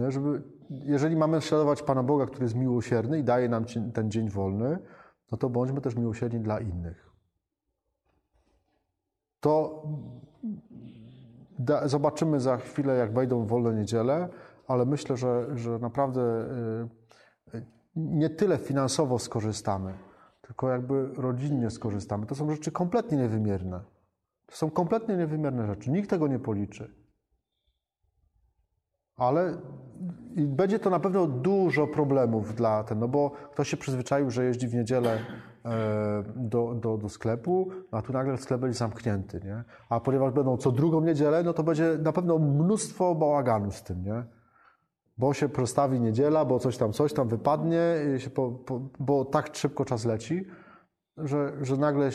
Żeby, 0.07 0.43
jeżeli 0.69 1.15
mamy 1.15 1.41
śladować 1.41 1.83
Pana 1.83 2.03
Boga, 2.03 2.25
który 2.25 2.43
jest 2.43 2.55
miłosierny 2.55 3.19
i 3.19 3.23
daje 3.23 3.49
nam 3.49 3.65
ten 3.93 4.11
dzień 4.11 4.29
wolny, 4.29 4.79
no 5.31 5.37
to 5.37 5.49
bądźmy 5.49 5.81
też 5.81 5.95
miłosierni 5.95 6.39
dla 6.39 6.59
innych. 6.59 7.11
To 9.39 9.83
da, 11.63 11.87
zobaczymy 11.87 12.39
za 12.39 12.57
chwilę, 12.57 12.95
jak 12.95 13.13
wejdą 13.13 13.45
wolne 13.45 13.73
niedziele, 13.73 14.29
ale 14.67 14.85
myślę, 14.85 15.17
że, 15.17 15.57
że 15.57 15.79
naprawdę 15.79 16.21
y, 17.53 17.65
nie 17.95 18.29
tyle 18.29 18.57
finansowo 18.57 19.19
skorzystamy, 19.19 19.93
tylko 20.41 20.69
jakby 20.69 21.07
rodzinnie 21.15 21.69
skorzystamy. 21.69 22.25
To 22.25 22.35
są 22.35 22.51
rzeczy 22.51 22.71
kompletnie 22.71 23.17
niewymierne. 23.17 23.81
To 24.45 24.55
są 24.55 24.71
kompletnie 24.71 25.17
niewymierne 25.17 25.67
rzeczy. 25.67 25.91
Nikt 25.91 26.09
tego 26.09 26.27
nie 26.27 26.39
policzy. 26.39 26.95
Ale 29.15 29.61
będzie 30.37 30.79
to 30.79 30.89
na 30.89 30.99
pewno 30.99 31.27
dużo 31.27 31.87
problemów 31.87 32.55
dla 32.55 32.83
ten, 32.83 32.99
no 32.99 33.07
bo 33.07 33.31
ktoś 33.51 33.69
się 33.69 33.77
przyzwyczaił, 33.77 34.31
że 34.31 34.45
jeździ 34.45 34.67
w 34.67 34.73
niedzielę 34.73 35.19
e, 35.65 36.23
do, 36.35 36.75
do, 36.75 36.97
do 36.97 37.09
sklepu, 37.09 37.69
a 37.91 38.01
tu 38.01 38.13
nagle 38.13 38.37
sklep 38.37 38.61
będzie 38.61 38.77
zamknięty, 38.77 39.41
nie? 39.45 39.63
A 39.89 39.99
ponieważ 39.99 40.33
będą 40.33 40.57
co 40.57 40.71
drugą 40.71 41.01
niedzielę, 41.01 41.43
no 41.43 41.53
to 41.53 41.63
będzie 41.63 41.97
na 42.01 42.11
pewno 42.11 42.39
mnóstwo 42.39 43.15
bałaganu 43.15 43.71
z 43.71 43.83
tym, 43.83 44.03
nie? 44.03 44.23
Bo 45.17 45.33
się 45.33 45.49
przestawi 45.49 45.99
niedziela, 45.99 46.45
bo 46.45 46.59
coś 46.59 46.77
tam, 46.77 46.93
coś 46.93 47.13
tam 47.13 47.27
wypadnie, 47.27 47.81
po, 48.35 48.51
po, 48.51 48.89
bo 48.99 49.25
tak 49.25 49.55
szybko 49.55 49.85
czas 49.85 50.05
leci, 50.05 50.45
że, 51.17 51.53
że 51.61 51.77
nagle 51.77 52.09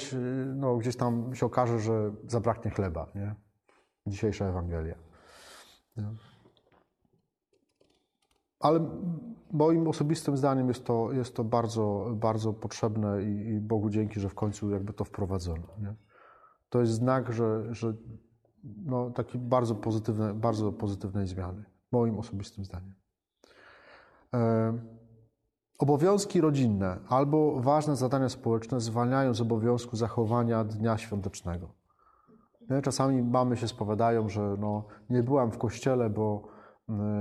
no, 0.54 0.76
gdzieś 0.76 0.96
tam 0.96 1.34
się 1.34 1.46
okaże, 1.46 1.80
że 1.80 2.12
zabraknie 2.26 2.70
chleba, 2.70 3.06
nie? 3.14 3.34
Dzisiejsza 4.06 4.44
Ewangelia. 4.44 4.94
Nie? 5.96 6.35
Ale 8.60 8.80
moim 9.52 9.88
osobistym 9.88 10.36
zdaniem 10.36 10.68
jest 10.68 10.84
to, 10.84 11.12
jest 11.12 11.36
to 11.36 11.44
bardzo, 11.44 12.10
bardzo 12.14 12.52
potrzebne 12.52 13.22
i, 13.22 13.48
i 13.48 13.60
Bogu 13.60 13.90
dzięki, 13.90 14.20
że 14.20 14.28
w 14.28 14.34
końcu 14.34 14.70
jakby 14.70 14.92
to 14.92 15.04
wprowadzono. 15.04 15.66
Nie? 15.78 15.94
To 16.68 16.80
jest 16.80 16.92
znak, 16.92 17.32
że, 17.32 17.74
że 17.74 17.94
no, 18.84 19.10
takiej 19.10 19.40
bardzo, 19.40 19.74
pozytywne, 19.74 20.34
bardzo 20.34 20.72
pozytywnej 20.72 21.26
zmiany, 21.26 21.64
moim 21.92 22.18
osobistym 22.18 22.64
zdaniem. 22.64 22.94
E, 24.34 24.78
obowiązki 25.78 26.40
rodzinne 26.40 26.98
albo 27.08 27.60
ważne 27.60 27.96
zadania 27.96 28.28
społeczne 28.28 28.80
zwalniają 28.80 29.34
z 29.34 29.40
obowiązku 29.40 29.96
zachowania 29.96 30.64
dnia 30.64 30.98
świątecznego. 30.98 31.74
Czasami 32.82 33.22
mamy 33.22 33.56
się 33.56 33.68
spowiadają, 33.68 34.28
że 34.28 34.56
no, 34.58 34.84
nie 35.10 35.22
byłam 35.22 35.50
w 35.50 35.58
kościele, 35.58 36.10
bo 36.10 36.55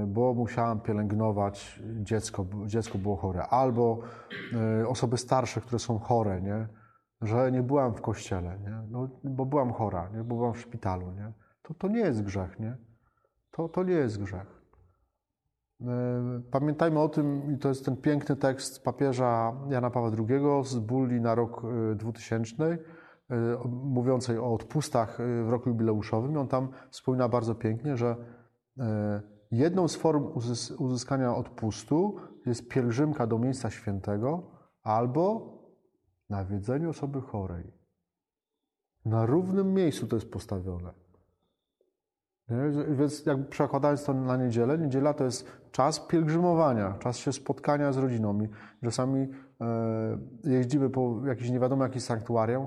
bo 0.07 0.33
musiałam 0.33 0.79
pielęgnować 0.79 1.83
dziecko, 2.01 2.45
dziecko 2.65 2.97
było 2.97 3.15
chore, 3.15 3.43
albo 3.43 3.99
y, 4.81 4.87
osoby 4.87 5.17
starsze, 5.17 5.61
które 5.61 5.79
są 5.79 5.99
chore, 5.99 6.41
nie? 6.41 6.67
że 7.21 7.51
nie 7.51 7.63
byłam 7.63 7.93
w 7.93 8.01
kościele, 8.01 8.59
nie? 8.59 8.81
No, 8.89 9.09
bo 9.23 9.45
byłam 9.45 9.73
chora, 9.73 10.09
nie? 10.13 10.23
bo 10.23 10.35
byłam 10.35 10.53
w 10.53 10.59
szpitalu. 10.59 11.11
Nie? 11.11 11.33
To, 11.61 11.73
to 11.73 11.87
nie 11.87 11.99
jest 11.99 12.23
grzech, 12.23 12.59
nie? 12.59 12.77
To, 13.51 13.69
to 13.69 13.83
nie 13.83 13.93
jest 13.93 14.23
grzech. 14.23 14.61
Y, 15.81 15.85
pamiętajmy 16.51 16.99
o 16.99 17.09
tym, 17.09 17.53
i 17.55 17.57
to 17.57 17.69
jest 17.69 17.85
ten 17.85 17.97
piękny 17.97 18.35
tekst 18.35 18.83
papieża 18.83 19.53
Jana 19.69 19.89
Pawła 19.89 20.11
II 20.29 20.39
z 20.63 20.79
Bulli 20.79 21.21
na 21.21 21.35
rok 21.35 21.61
2000, 21.95 22.77
mówiącej 23.65 24.37
o 24.37 24.53
odpustach 24.53 25.17
w 25.45 25.49
roku 25.49 25.69
jubileuszowym. 25.69 26.37
On 26.37 26.47
tam 26.47 26.69
wspomina 26.89 27.29
bardzo 27.29 27.55
pięknie, 27.55 27.97
że 27.97 28.15
Jedną 29.51 29.87
z 29.87 29.95
form 29.95 30.27
uzyskania 30.77 31.35
odpustu 31.35 32.15
jest 32.45 32.67
pielgrzymka 32.67 33.27
do 33.27 33.39
miejsca 33.39 33.69
świętego 33.69 34.43
albo 34.83 35.55
nawiedzenie 36.29 36.89
osoby 36.89 37.21
chorej. 37.21 37.73
Na 39.05 39.25
równym 39.25 39.73
miejscu 39.73 40.07
to 40.07 40.15
jest 40.15 40.31
postawione. 40.31 40.93
Nie? 42.49 42.57
Więc 42.95 43.25
jakby 43.25 43.45
przekładając 43.45 44.03
to 44.03 44.13
na 44.13 44.37
niedzielę, 44.37 44.77
niedziela 44.77 45.13
to 45.13 45.23
jest 45.23 45.47
czas 45.71 45.99
pielgrzymowania, 45.99 46.93
czas 46.99 47.17
się 47.17 47.33
spotkania 47.33 47.91
z 47.91 47.97
rodziną. 47.97 48.43
I 48.43 48.85
czasami 48.85 49.27
e, 49.61 50.17
jeździmy 50.43 50.89
po 50.89 51.21
jakichś 51.25 51.49
nie 51.49 51.59
wiadomo 51.59 51.83
jakich 51.83 52.01
sanktuariach, 52.01 52.61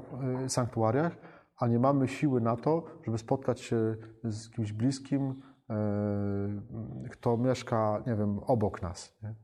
e, 0.45 0.49
sanktuariach, 0.49 1.17
a 1.57 1.67
nie 1.67 1.79
mamy 1.79 2.09
siły 2.09 2.41
na 2.41 2.57
to, 2.57 2.85
żeby 3.05 3.19
spotkać 3.19 3.61
się 3.61 3.97
z 4.25 4.51
kimś 4.51 4.73
bliskim, 4.73 5.43
kto 7.11 7.37
mieszka, 7.37 8.03
nie 8.07 8.17
wiem, 8.17 8.39
obok 8.39 8.83
nas. 8.83 9.17
Nie? 9.23 9.35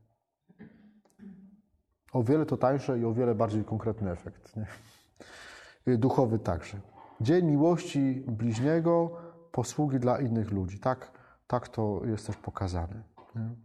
O 2.13 2.23
wiele 2.23 2.45
to 2.45 2.57
tańsze 2.57 2.99
i 2.99 3.05
o 3.05 3.13
wiele 3.13 3.35
bardziej 3.35 3.63
konkretny 3.63 4.11
efekt. 4.11 4.53
Nie? 4.55 5.97
Duchowy 5.97 6.39
także. 6.39 6.77
Dzień 7.21 7.45
miłości 7.45 8.23
bliźniego, 8.27 9.11
posługi 9.51 9.99
dla 9.99 10.19
innych 10.19 10.51
ludzi. 10.51 10.79
Tak, 10.79 11.11
tak 11.47 11.67
to 11.67 12.01
jest 12.05 12.27
też 12.27 12.37
pokazane. 12.37 13.03
Nie? 13.35 13.55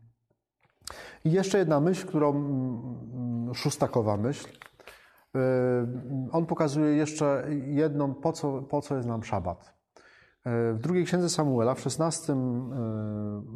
I 1.24 1.32
jeszcze 1.32 1.58
jedna 1.58 1.80
myśl, 1.80 2.06
którą 2.06 2.30
mm, 2.30 3.54
szóstakowa 3.54 4.16
myśl. 4.16 4.48
Yy, 5.34 5.40
on 6.32 6.46
pokazuje 6.46 6.96
jeszcze 6.96 7.44
jedną, 7.66 8.14
po 8.14 8.32
co, 8.32 8.62
po 8.62 8.80
co 8.82 8.96
jest 8.96 9.08
nam 9.08 9.24
szabat. 9.24 9.79
W 10.44 10.78
drugiej 10.80 11.04
księdze 11.04 11.28
Samuela, 11.28 11.74
w 11.74 11.80
16 11.80 12.32
e, 12.32 12.36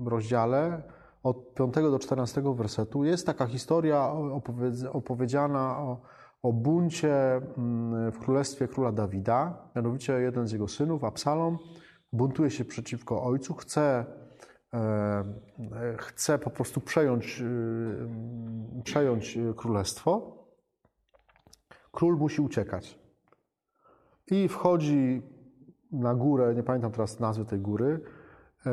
rozdziale, 0.07 0.83
od 1.23 1.55
5 1.55 1.75
do 1.75 1.99
14 1.99 2.43
wersetu, 2.55 3.05
jest 3.05 3.27
taka 3.27 3.47
historia 3.47 4.13
opowiedziana 4.93 5.79
o, 5.79 6.01
o 6.43 6.53
buncie 6.53 7.15
mm, 7.37 8.13
w 8.13 8.19
królestwie 8.19 8.69
króla 8.69 8.93
Dawida. 8.93 9.69
Mianowicie 9.77 10.13
jeden 10.13 10.49
z 10.49 10.53
jego 10.53 10.69
synów, 10.69 11.05
Absalom, 11.05 11.59
buntuje 12.13 12.51
się 12.51 12.65
przeciwko 12.65 13.23
ojcu, 13.23 13.55
chce, 13.55 14.07
e, 14.75 15.25
chce 15.99 16.39
po 16.39 16.51
prostu 16.51 16.81
przejąć, 16.81 17.41
e, 17.41 18.83
przejąć 18.83 19.39
królestwo. 19.57 20.39
Król 21.93 22.17
musi 22.17 22.43
uciekać. 22.43 22.99
I 24.31 24.49
wchodzi 24.49 25.23
na 25.95 26.15
górę, 26.15 26.55
nie 26.55 26.63
pamiętam 26.63 26.93
teraz 26.93 27.21
nazwy 27.21 27.45
tej 27.45 27.61
góry, 27.61 28.01
e, 28.67 28.71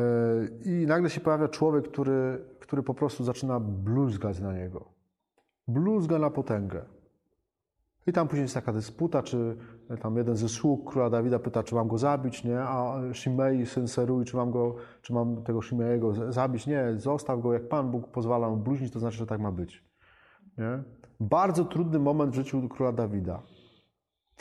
i 0.65 0.85
nagle 0.87 1.09
się 1.09 1.21
pojawia 1.21 1.47
człowiek, 1.47 1.87
który, 1.87 2.45
który 2.59 2.83
po 2.83 2.93
prostu 2.93 3.23
zaczyna 3.23 3.59
bluzgać 3.59 4.39
na 4.39 4.53
niego. 4.53 4.85
Bluzga 5.67 6.19
na 6.19 6.29
potęgę. 6.29 6.85
I 8.07 8.13
tam 8.13 8.27
później 8.27 8.41
jest 8.41 8.53
taka 8.53 8.73
dysputa, 8.73 9.23
czy 9.23 9.57
tam 10.01 10.17
jeden 10.17 10.35
ze 10.35 10.49
sług 10.49 10.91
króla 10.91 11.09
Dawida 11.09 11.39
pyta, 11.39 11.63
czy 11.63 11.75
mam 11.75 11.87
go 11.87 11.97
zabić, 11.97 12.43
nie? 12.43 12.59
A 12.59 12.99
Shimei, 13.13 13.65
syn 13.65 13.87
Serui, 13.87 14.25
czy 14.25 14.37
mam, 14.37 14.51
go, 14.51 14.75
czy 15.01 15.13
mam 15.13 15.43
tego 15.43 15.61
Shimeiego 15.61 16.31
zabić? 16.33 16.67
Nie, 16.67 16.93
zostaw 16.97 17.41
go, 17.41 17.53
jak 17.53 17.67
Pan 17.67 17.91
Bóg 17.91 18.07
pozwala 18.07 18.49
mu 18.49 18.57
bluźnić, 18.57 18.93
to 18.93 18.99
znaczy, 18.99 19.17
że 19.17 19.25
tak 19.25 19.39
ma 19.39 19.51
być. 19.51 19.83
Nie? 20.57 20.83
Bardzo 21.19 21.65
trudny 21.65 21.99
moment 21.99 22.31
w 22.31 22.35
życiu 22.35 22.69
króla 22.69 22.91
Dawida. 22.91 23.41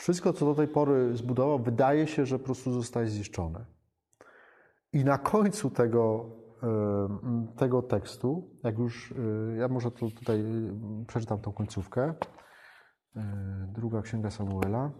Wszystko, 0.01 0.33
co 0.33 0.45
do 0.45 0.55
tej 0.55 0.67
pory 0.67 1.17
zbudował, 1.17 1.59
wydaje 1.59 2.07
się, 2.07 2.25
że 2.25 2.39
po 2.39 2.45
prostu 2.45 2.71
zostaje 2.71 3.07
zniszczone. 3.07 3.65
I 4.93 5.03
na 5.03 5.17
końcu 5.17 5.69
tego, 5.69 6.29
tego 7.57 7.81
tekstu, 7.81 8.49
jak 8.63 8.77
już, 8.77 9.11
e, 9.11 9.55
ja 9.55 9.67
może 9.67 9.91
to 9.91 10.09
tutaj 10.11 10.39
e, 10.39 11.05
przeczytam 11.07 11.41
tą 11.41 11.51
końcówkę. 11.51 12.13
E, 13.15 13.23
druga 13.73 14.01
księga 14.01 14.31
Samuela. 14.31 14.91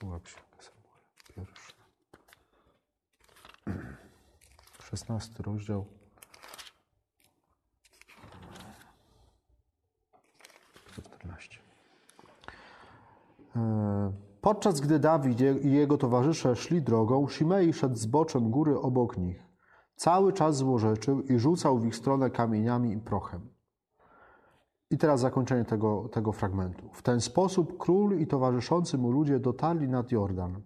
Druga 0.00 0.20
księga 0.20 0.58
Samuela, 0.60 1.00
pierwsza. 1.34 1.72
16 4.90 5.42
rozdział. 5.42 5.97
E, 13.56 14.12
podczas 14.40 14.80
gdy 14.80 14.98
Dawid 14.98 15.40
i 15.40 15.72
jego 15.72 15.98
towarzysze 15.98 16.56
szli 16.56 16.82
drogą, 16.82 17.28
Shimei 17.28 17.72
szedł 17.72 17.96
z 17.96 18.06
boczem 18.06 18.50
góry 18.50 18.78
obok 18.78 19.16
nich. 19.16 19.48
Cały 19.96 20.32
czas 20.32 20.56
złorzeczył 20.56 21.22
i 21.22 21.38
rzucał 21.38 21.78
w 21.78 21.86
ich 21.86 21.96
stronę 21.96 22.30
kamieniami 22.30 22.92
i 22.92 22.98
prochem. 22.98 23.40
I 24.90 24.98
teraz 24.98 25.20
zakończenie 25.20 25.64
tego, 25.64 26.08
tego 26.08 26.32
fragmentu. 26.32 26.88
W 26.92 27.02
ten 27.02 27.20
sposób 27.20 27.78
król 27.78 28.18
i 28.18 28.26
towarzyszący 28.26 28.98
mu 28.98 29.10
ludzie 29.10 29.38
dotarli 29.38 29.88
nad 29.88 30.12
Jordan. 30.12 30.62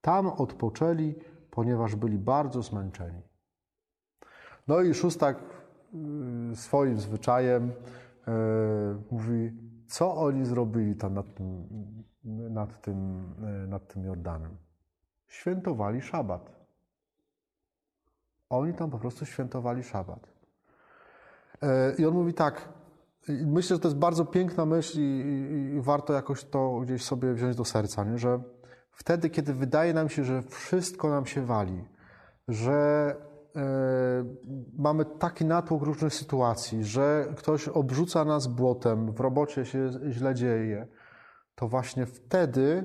Tam 0.00 0.26
odpoczęli, 0.26 1.14
ponieważ 1.50 1.96
byli 1.96 2.18
bardzo 2.18 2.62
zmęczeni. 2.62 3.22
No 4.68 4.80
i 4.80 4.94
szóstak 4.94 5.38
y, 6.52 6.56
swoim 6.56 7.00
zwyczajem 7.00 7.72
e, 8.26 8.32
mówi, 9.10 9.52
co 9.90 10.14
oni 10.14 10.46
zrobili 10.46 10.96
tam 10.96 11.14
nad 11.14 11.34
tym, 11.34 11.68
nad 12.50 12.80
tym, 12.80 13.24
e, 13.64 13.66
nad 13.66 13.88
tym 13.88 14.04
Jordanem. 14.04 14.56
Świętowali 15.26 16.00
szabat. 16.00 16.50
Oni 18.50 18.74
tam 18.74 18.90
po 18.90 18.98
prostu 18.98 19.26
świętowali 19.26 19.82
szabat. 19.82 20.28
E, 21.62 21.94
I 21.98 22.06
on 22.06 22.14
mówi 22.14 22.34
tak, 22.34 22.68
myślę, 23.28 23.76
że 23.76 23.80
to 23.80 23.88
jest 23.88 23.98
bardzo 23.98 24.24
piękna 24.24 24.66
myśl 24.66 25.00
i, 25.00 25.02
i, 25.02 25.74
i 25.76 25.80
warto 25.80 26.12
jakoś 26.12 26.44
to 26.44 26.80
gdzieś 26.80 27.04
sobie 27.04 27.34
wziąć 27.34 27.56
do 27.56 27.64
serca, 27.64 28.04
nie? 28.04 28.18
że 28.18 28.40
wtedy, 28.92 29.30
kiedy 29.30 29.54
wydaje 29.54 29.94
nam 29.94 30.08
się, 30.08 30.24
że 30.24 30.42
wszystko 30.42 31.10
nam 31.10 31.26
się 31.26 31.46
wali, 31.46 31.84
że 32.48 33.16
mamy 34.78 35.04
taki 35.04 35.44
natłok 35.44 35.82
różnych 35.82 36.14
sytuacji, 36.14 36.84
że 36.84 37.34
ktoś 37.36 37.68
obrzuca 37.68 38.24
nas 38.24 38.46
błotem, 38.46 39.12
w 39.12 39.20
robocie 39.20 39.64
się 39.64 39.90
źle 40.10 40.34
dzieje, 40.34 40.88
to 41.54 41.68
właśnie 41.68 42.06
wtedy, 42.06 42.84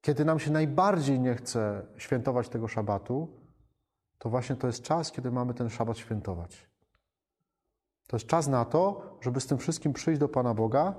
kiedy 0.00 0.24
nam 0.24 0.38
się 0.38 0.50
najbardziej 0.50 1.20
nie 1.20 1.34
chce 1.34 1.86
świętować 1.96 2.48
tego 2.48 2.68
szabatu, 2.68 3.28
to 4.18 4.30
właśnie 4.30 4.56
to 4.56 4.66
jest 4.66 4.82
czas, 4.82 5.12
kiedy 5.12 5.30
mamy 5.30 5.54
ten 5.54 5.68
szabat 5.68 5.98
świętować. 5.98 6.70
To 8.06 8.16
jest 8.16 8.26
czas 8.26 8.48
na 8.48 8.64
to, 8.64 9.02
żeby 9.20 9.40
z 9.40 9.46
tym 9.46 9.58
wszystkim 9.58 9.92
przyjść 9.92 10.20
do 10.20 10.28
Pana 10.28 10.54
Boga, 10.54 10.94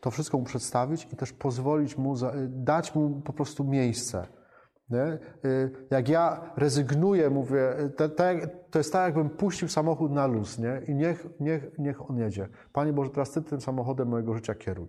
to 0.00 0.10
wszystko 0.10 0.38
mu 0.38 0.44
przedstawić 0.44 1.08
i 1.12 1.16
też 1.16 1.32
pozwolić 1.32 1.98
mu, 1.98 2.14
dać 2.48 2.94
mu 2.94 3.20
po 3.20 3.32
prostu 3.32 3.64
miejsce. 3.64 4.26
Nie? 4.90 5.18
Y, 5.44 5.70
jak 5.90 6.08
ja 6.08 6.52
rezygnuję, 6.56 7.30
mówię, 7.30 7.74
to, 7.96 8.08
to, 8.70 8.78
jest 8.78 8.92
tak, 8.92 9.04
jakbym 9.04 9.30
puścił 9.30 9.68
samochód 9.68 10.12
na 10.12 10.26
luz 10.26 10.58
nie? 10.58 10.82
i 10.88 10.94
niech, 10.94 11.26
niech, 11.40 11.78
niech 11.78 12.10
on 12.10 12.18
jedzie. 12.18 12.48
Panie 12.72 12.92
Boże, 12.92 13.10
teraz 13.10 13.30
Ty 13.30 13.42
tym 13.42 13.60
samochodem 13.60 14.08
mojego 14.08 14.34
życia 14.34 14.54
kieruj. 14.54 14.88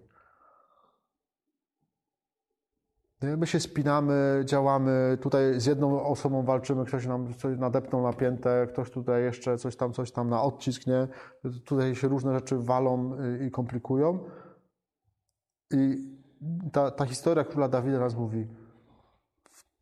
My 3.37 3.47
się 3.47 3.59
spinamy, 3.59 4.43
działamy, 4.45 5.17
tutaj 5.21 5.59
z 5.59 5.65
jedną 5.65 6.03
osobą 6.03 6.43
walczymy, 6.43 6.85
ktoś 6.85 7.07
nam 7.07 7.33
coś 7.33 7.57
nadepnął 7.57 8.03
na 8.03 8.13
piętę, 8.13 8.67
ktoś 8.69 8.91
tutaj 8.91 9.23
jeszcze 9.23 9.57
coś 9.57 9.75
tam, 9.75 9.93
coś 9.93 10.11
tam 10.11 10.29
na 10.29 10.41
odcisk, 10.41 10.87
nie? 10.87 11.07
Tutaj 11.65 11.95
się 11.95 12.07
różne 12.07 12.33
rzeczy 12.33 12.57
walą 12.57 13.17
i 13.47 13.51
komplikują. 13.51 14.19
I 15.71 16.11
ta, 16.71 16.91
ta 16.91 17.05
historia 17.05 17.43
króla 17.43 17.67
Dawida 17.67 17.99
nas 17.99 18.15
mówi, 18.15 18.47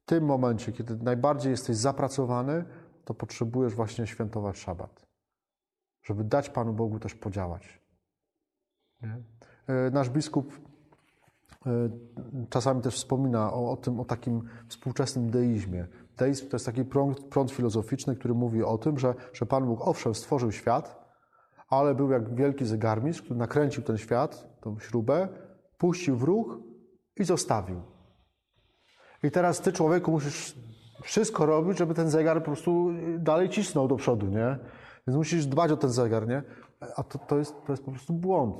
tym 0.09 0.25
momencie, 0.25 0.71
kiedy 0.71 0.97
najbardziej 0.97 1.51
jesteś 1.51 1.77
zapracowany, 1.77 2.65
to 3.05 3.13
potrzebujesz 3.13 3.75
właśnie 3.75 4.07
świętować 4.07 4.57
szabat, 4.57 5.05
żeby 6.03 6.23
dać 6.23 6.49
Panu 6.49 6.73
Bogu 6.73 6.99
też 6.99 7.15
podziałać. 7.15 7.81
Nie? 9.01 9.17
E, 9.67 9.91
nasz 9.91 10.09
biskup 10.09 10.69
E, 11.65 11.89
czasami 12.49 12.81
też 12.81 12.95
wspomina 12.95 13.53
o, 13.53 13.71
o, 13.71 13.77
tym, 13.77 13.99
o 13.99 14.05
takim 14.05 14.41
współczesnym 14.67 15.29
deizmie. 15.29 15.87
Deizm 16.17 16.49
to 16.49 16.55
jest 16.55 16.65
taki 16.65 16.85
prąd, 16.85 17.19
prąd 17.19 17.51
filozoficzny, 17.51 18.15
który 18.15 18.33
mówi 18.33 18.63
o 18.63 18.77
tym, 18.77 18.99
że, 18.99 19.15
że 19.33 19.45
Pan 19.45 19.65
Bóg 19.65 19.87
owszem 19.87 20.15
stworzył 20.15 20.51
świat, 20.51 21.09
ale 21.69 21.95
był 21.95 22.11
jak 22.11 22.35
wielki 22.35 22.65
zegarmistrz, 22.65 23.21
który 23.21 23.39
nakręcił 23.39 23.83
ten 23.83 23.97
świat, 23.97 24.59
tą 24.61 24.79
śrubę, 24.79 25.27
puścił 25.77 26.17
w 26.17 26.23
ruch 26.23 26.57
i 27.15 27.23
zostawił. 27.23 27.81
I 29.23 29.31
teraz 29.31 29.61
ty, 29.61 29.73
człowieku, 29.73 30.11
musisz 30.11 30.55
wszystko 31.01 31.45
robić, 31.45 31.77
żeby 31.77 31.93
ten 31.93 32.09
zegar 32.09 32.37
po 32.37 32.45
prostu 32.45 32.89
dalej 33.17 33.49
cisnął 33.49 33.87
do 33.87 33.95
przodu, 33.95 34.25
nie? 34.25 34.57
Więc 35.07 35.17
musisz 35.17 35.45
dbać 35.45 35.71
o 35.71 35.77
ten 35.77 35.89
zegar, 35.89 36.27
nie? 36.27 36.43
A 36.95 37.03
to, 37.03 37.19
to, 37.19 37.37
jest, 37.37 37.55
to 37.65 37.73
jest 37.73 37.83
po 37.83 37.91
prostu 37.91 38.13
błąd. 38.13 38.55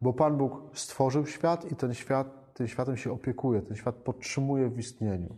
Bo 0.00 0.12
Pan 0.12 0.36
Bóg 0.36 0.62
stworzył 0.72 1.26
świat 1.26 1.72
i 1.72 1.76
ten 1.76 1.94
świat, 1.94 2.54
tym 2.54 2.68
światem 2.68 2.96
się 2.96 3.12
opiekuje, 3.12 3.62
ten 3.62 3.76
świat 3.76 3.94
podtrzymuje 3.94 4.68
w 4.68 4.78
istnieniu. 4.78 5.36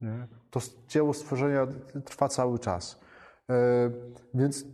Nie? 0.00 0.26
To 0.50 0.60
dzieło 0.88 1.14
stworzenia 1.14 1.66
trwa 2.04 2.28
cały 2.28 2.58
czas. 2.58 3.00
E, 3.50 3.54
więc 4.34 4.64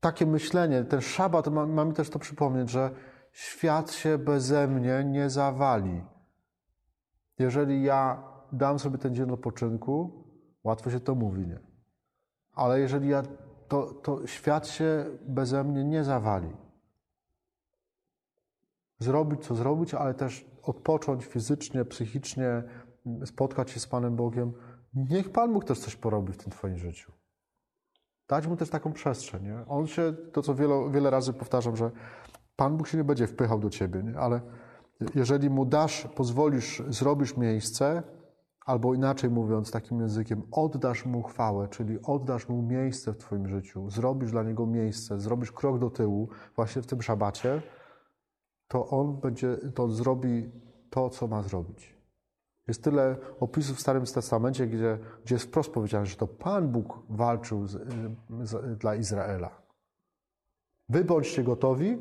takie 0.00 0.26
myślenie, 0.26 0.84
ten 0.84 1.00
szabat, 1.00 1.46
mamy 1.48 1.92
też 1.92 2.10
to 2.10 2.18
przypomnieć, 2.18 2.70
że 2.70 2.90
świat 3.32 3.92
się 3.92 4.18
beze 4.18 4.68
mnie 4.68 5.04
nie 5.04 5.30
zawali. 5.30 6.02
Jeżeli 7.38 7.82
ja 7.82 8.22
dam 8.52 8.78
sobie 8.78 8.98
ten 8.98 9.14
dzień 9.14 9.30
odpoczynku, 9.30 10.24
łatwo 10.64 10.90
się 10.90 11.00
to 11.00 11.14
mówi, 11.14 11.46
nie? 11.46 11.58
Ale 12.52 12.80
jeżeli 12.80 13.08
ja, 13.08 13.22
to, 13.68 13.94
to 13.94 14.26
świat 14.26 14.68
się 14.68 15.04
beze 15.26 15.64
mnie 15.64 15.84
nie 15.84 16.04
zawali 16.04 16.64
zrobić, 18.98 19.46
co 19.46 19.54
zrobić, 19.54 19.94
ale 19.94 20.14
też 20.14 20.46
odpocząć 20.62 21.24
fizycznie, 21.24 21.84
psychicznie, 21.84 22.62
spotkać 23.24 23.70
się 23.70 23.80
z 23.80 23.86
Panem 23.86 24.16
Bogiem. 24.16 24.52
Niech 24.94 25.32
Pan 25.32 25.52
Bóg 25.52 25.64
też 25.64 25.78
coś 25.78 25.96
porobi 25.96 26.32
w 26.32 26.36
tym 26.36 26.52
Twoim 26.52 26.78
życiu. 26.78 27.12
Dać 28.28 28.46
mu 28.46 28.56
też 28.56 28.70
taką 28.70 28.92
przestrzeń. 28.92 29.42
Nie? 29.44 29.66
On 29.68 29.86
się, 29.86 30.12
to 30.32 30.42
co 30.42 30.54
wiele, 30.54 30.90
wiele 30.90 31.10
razy 31.10 31.32
powtarzam, 31.32 31.76
że 31.76 31.90
Pan 32.56 32.76
Bóg 32.76 32.88
się 32.88 32.98
nie 32.98 33.04
będzie 33.04 33.26
wpychał 33.26 33.58
do 33.58 33.70
Ciebie, 33.70 34.02
nie? 34.02 34.18
ale 34.18 34.40
jeżeli 35.14 35.50
mu 35.50 35.64
dasz, 35.64 36.08
pozwolisz, 36.14 36.82
zrobisz 36.88 37.36
miejsce, 37.36 38.02
albo 38.64 38.94
inaczej 38.94 39.30
mówiąc, 39.30 39.70
takim 39.70 40.00
językiem, 40.00 40.42
oddasz 40.52 41.06
mu 41.06 41.22
chwałę, 41.22 41.68
czyli 41.68 41.98
oddasz 42.02 42.48
mu 42.48 42.62
miejsce 42.62 43.12
w 43.12 43.18
Twoim 43.18 43.48
życiu, 43.48 43.90
zrobisz 43.90 44.30
dla 44.30 44.42
niego 44.42 44.66
miejsce, 44.66 45.20
zrobisz 45.20 45.52
krok 45.52 45.78
do 45.78 45.90
tyłu, 45.90 46.28
właśnie 46.56 46.82
w 46.82 46.86
tym 46.86 47.02
szabacie, 47.02 47.62
to 48.68 48.88
on 48.88 49.20
będzie, 49.20 49.56
to 49.74 49.88
zrobi 49.88 50.50
to, 50.90 51.10
co 51.10 51.26
ma 51.26 51.42
zrobić. 51.42 51.94
Jest 52.68 52.84
tyle 52.84 53.16
opisów 53.40 53.76
w 53.76 53.80
Starym 53.80 54.04
Testamencie, 54.04 54.66
gdzie, 54.66 54.98
gdzie 55.24 55.34
jest 55.34 55.44
wprost 55.44 55.70
powiedziane, 55.70 56.06
że 56.06 56.16
to 56.16 56.26
Pan 56.26 56.68
Bóg 56.68 56.98
walczył 57.08 57.66
z, 57.66 57.72
z, 58.42 58.78
dla 58.78 58.94
Izraela. 58.94 59.50
Wy 60.88 61.04
bądźcie 61.04 61.44
gotowi, 61.44 61.98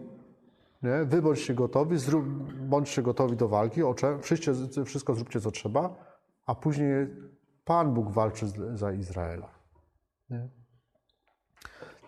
nie? 0.83 1.05
wy 1.05 1.21
bądźcie 1.21 1.53
gotowi, 1.53 1.97
zrób, 1.97 2.53
bądźcie 2.53 3.01
gotowi 3.01 3.35
do 3.35 3.47
walki, 3.47 3.83
ocze, 3.83 4.19
wszystko, 4.19 4.51
wszystko 4.85 5.15
zróbcie, 5.15 5.41
co 5.41 5.51
trzeba, 5.51 5.95
a 6.45 6.55
później 6.55 7.07
Pan 7.65 7.93
Bóg 7.93 8.11
walczy 8.11 8.45
za 8.73 8.91
Izraela. 8.91 9.49
Nie? 10.29 10.47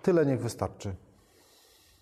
Tyle 0.01 0.25
niech 0.25 0.41
wystarczy. 0.41 0.95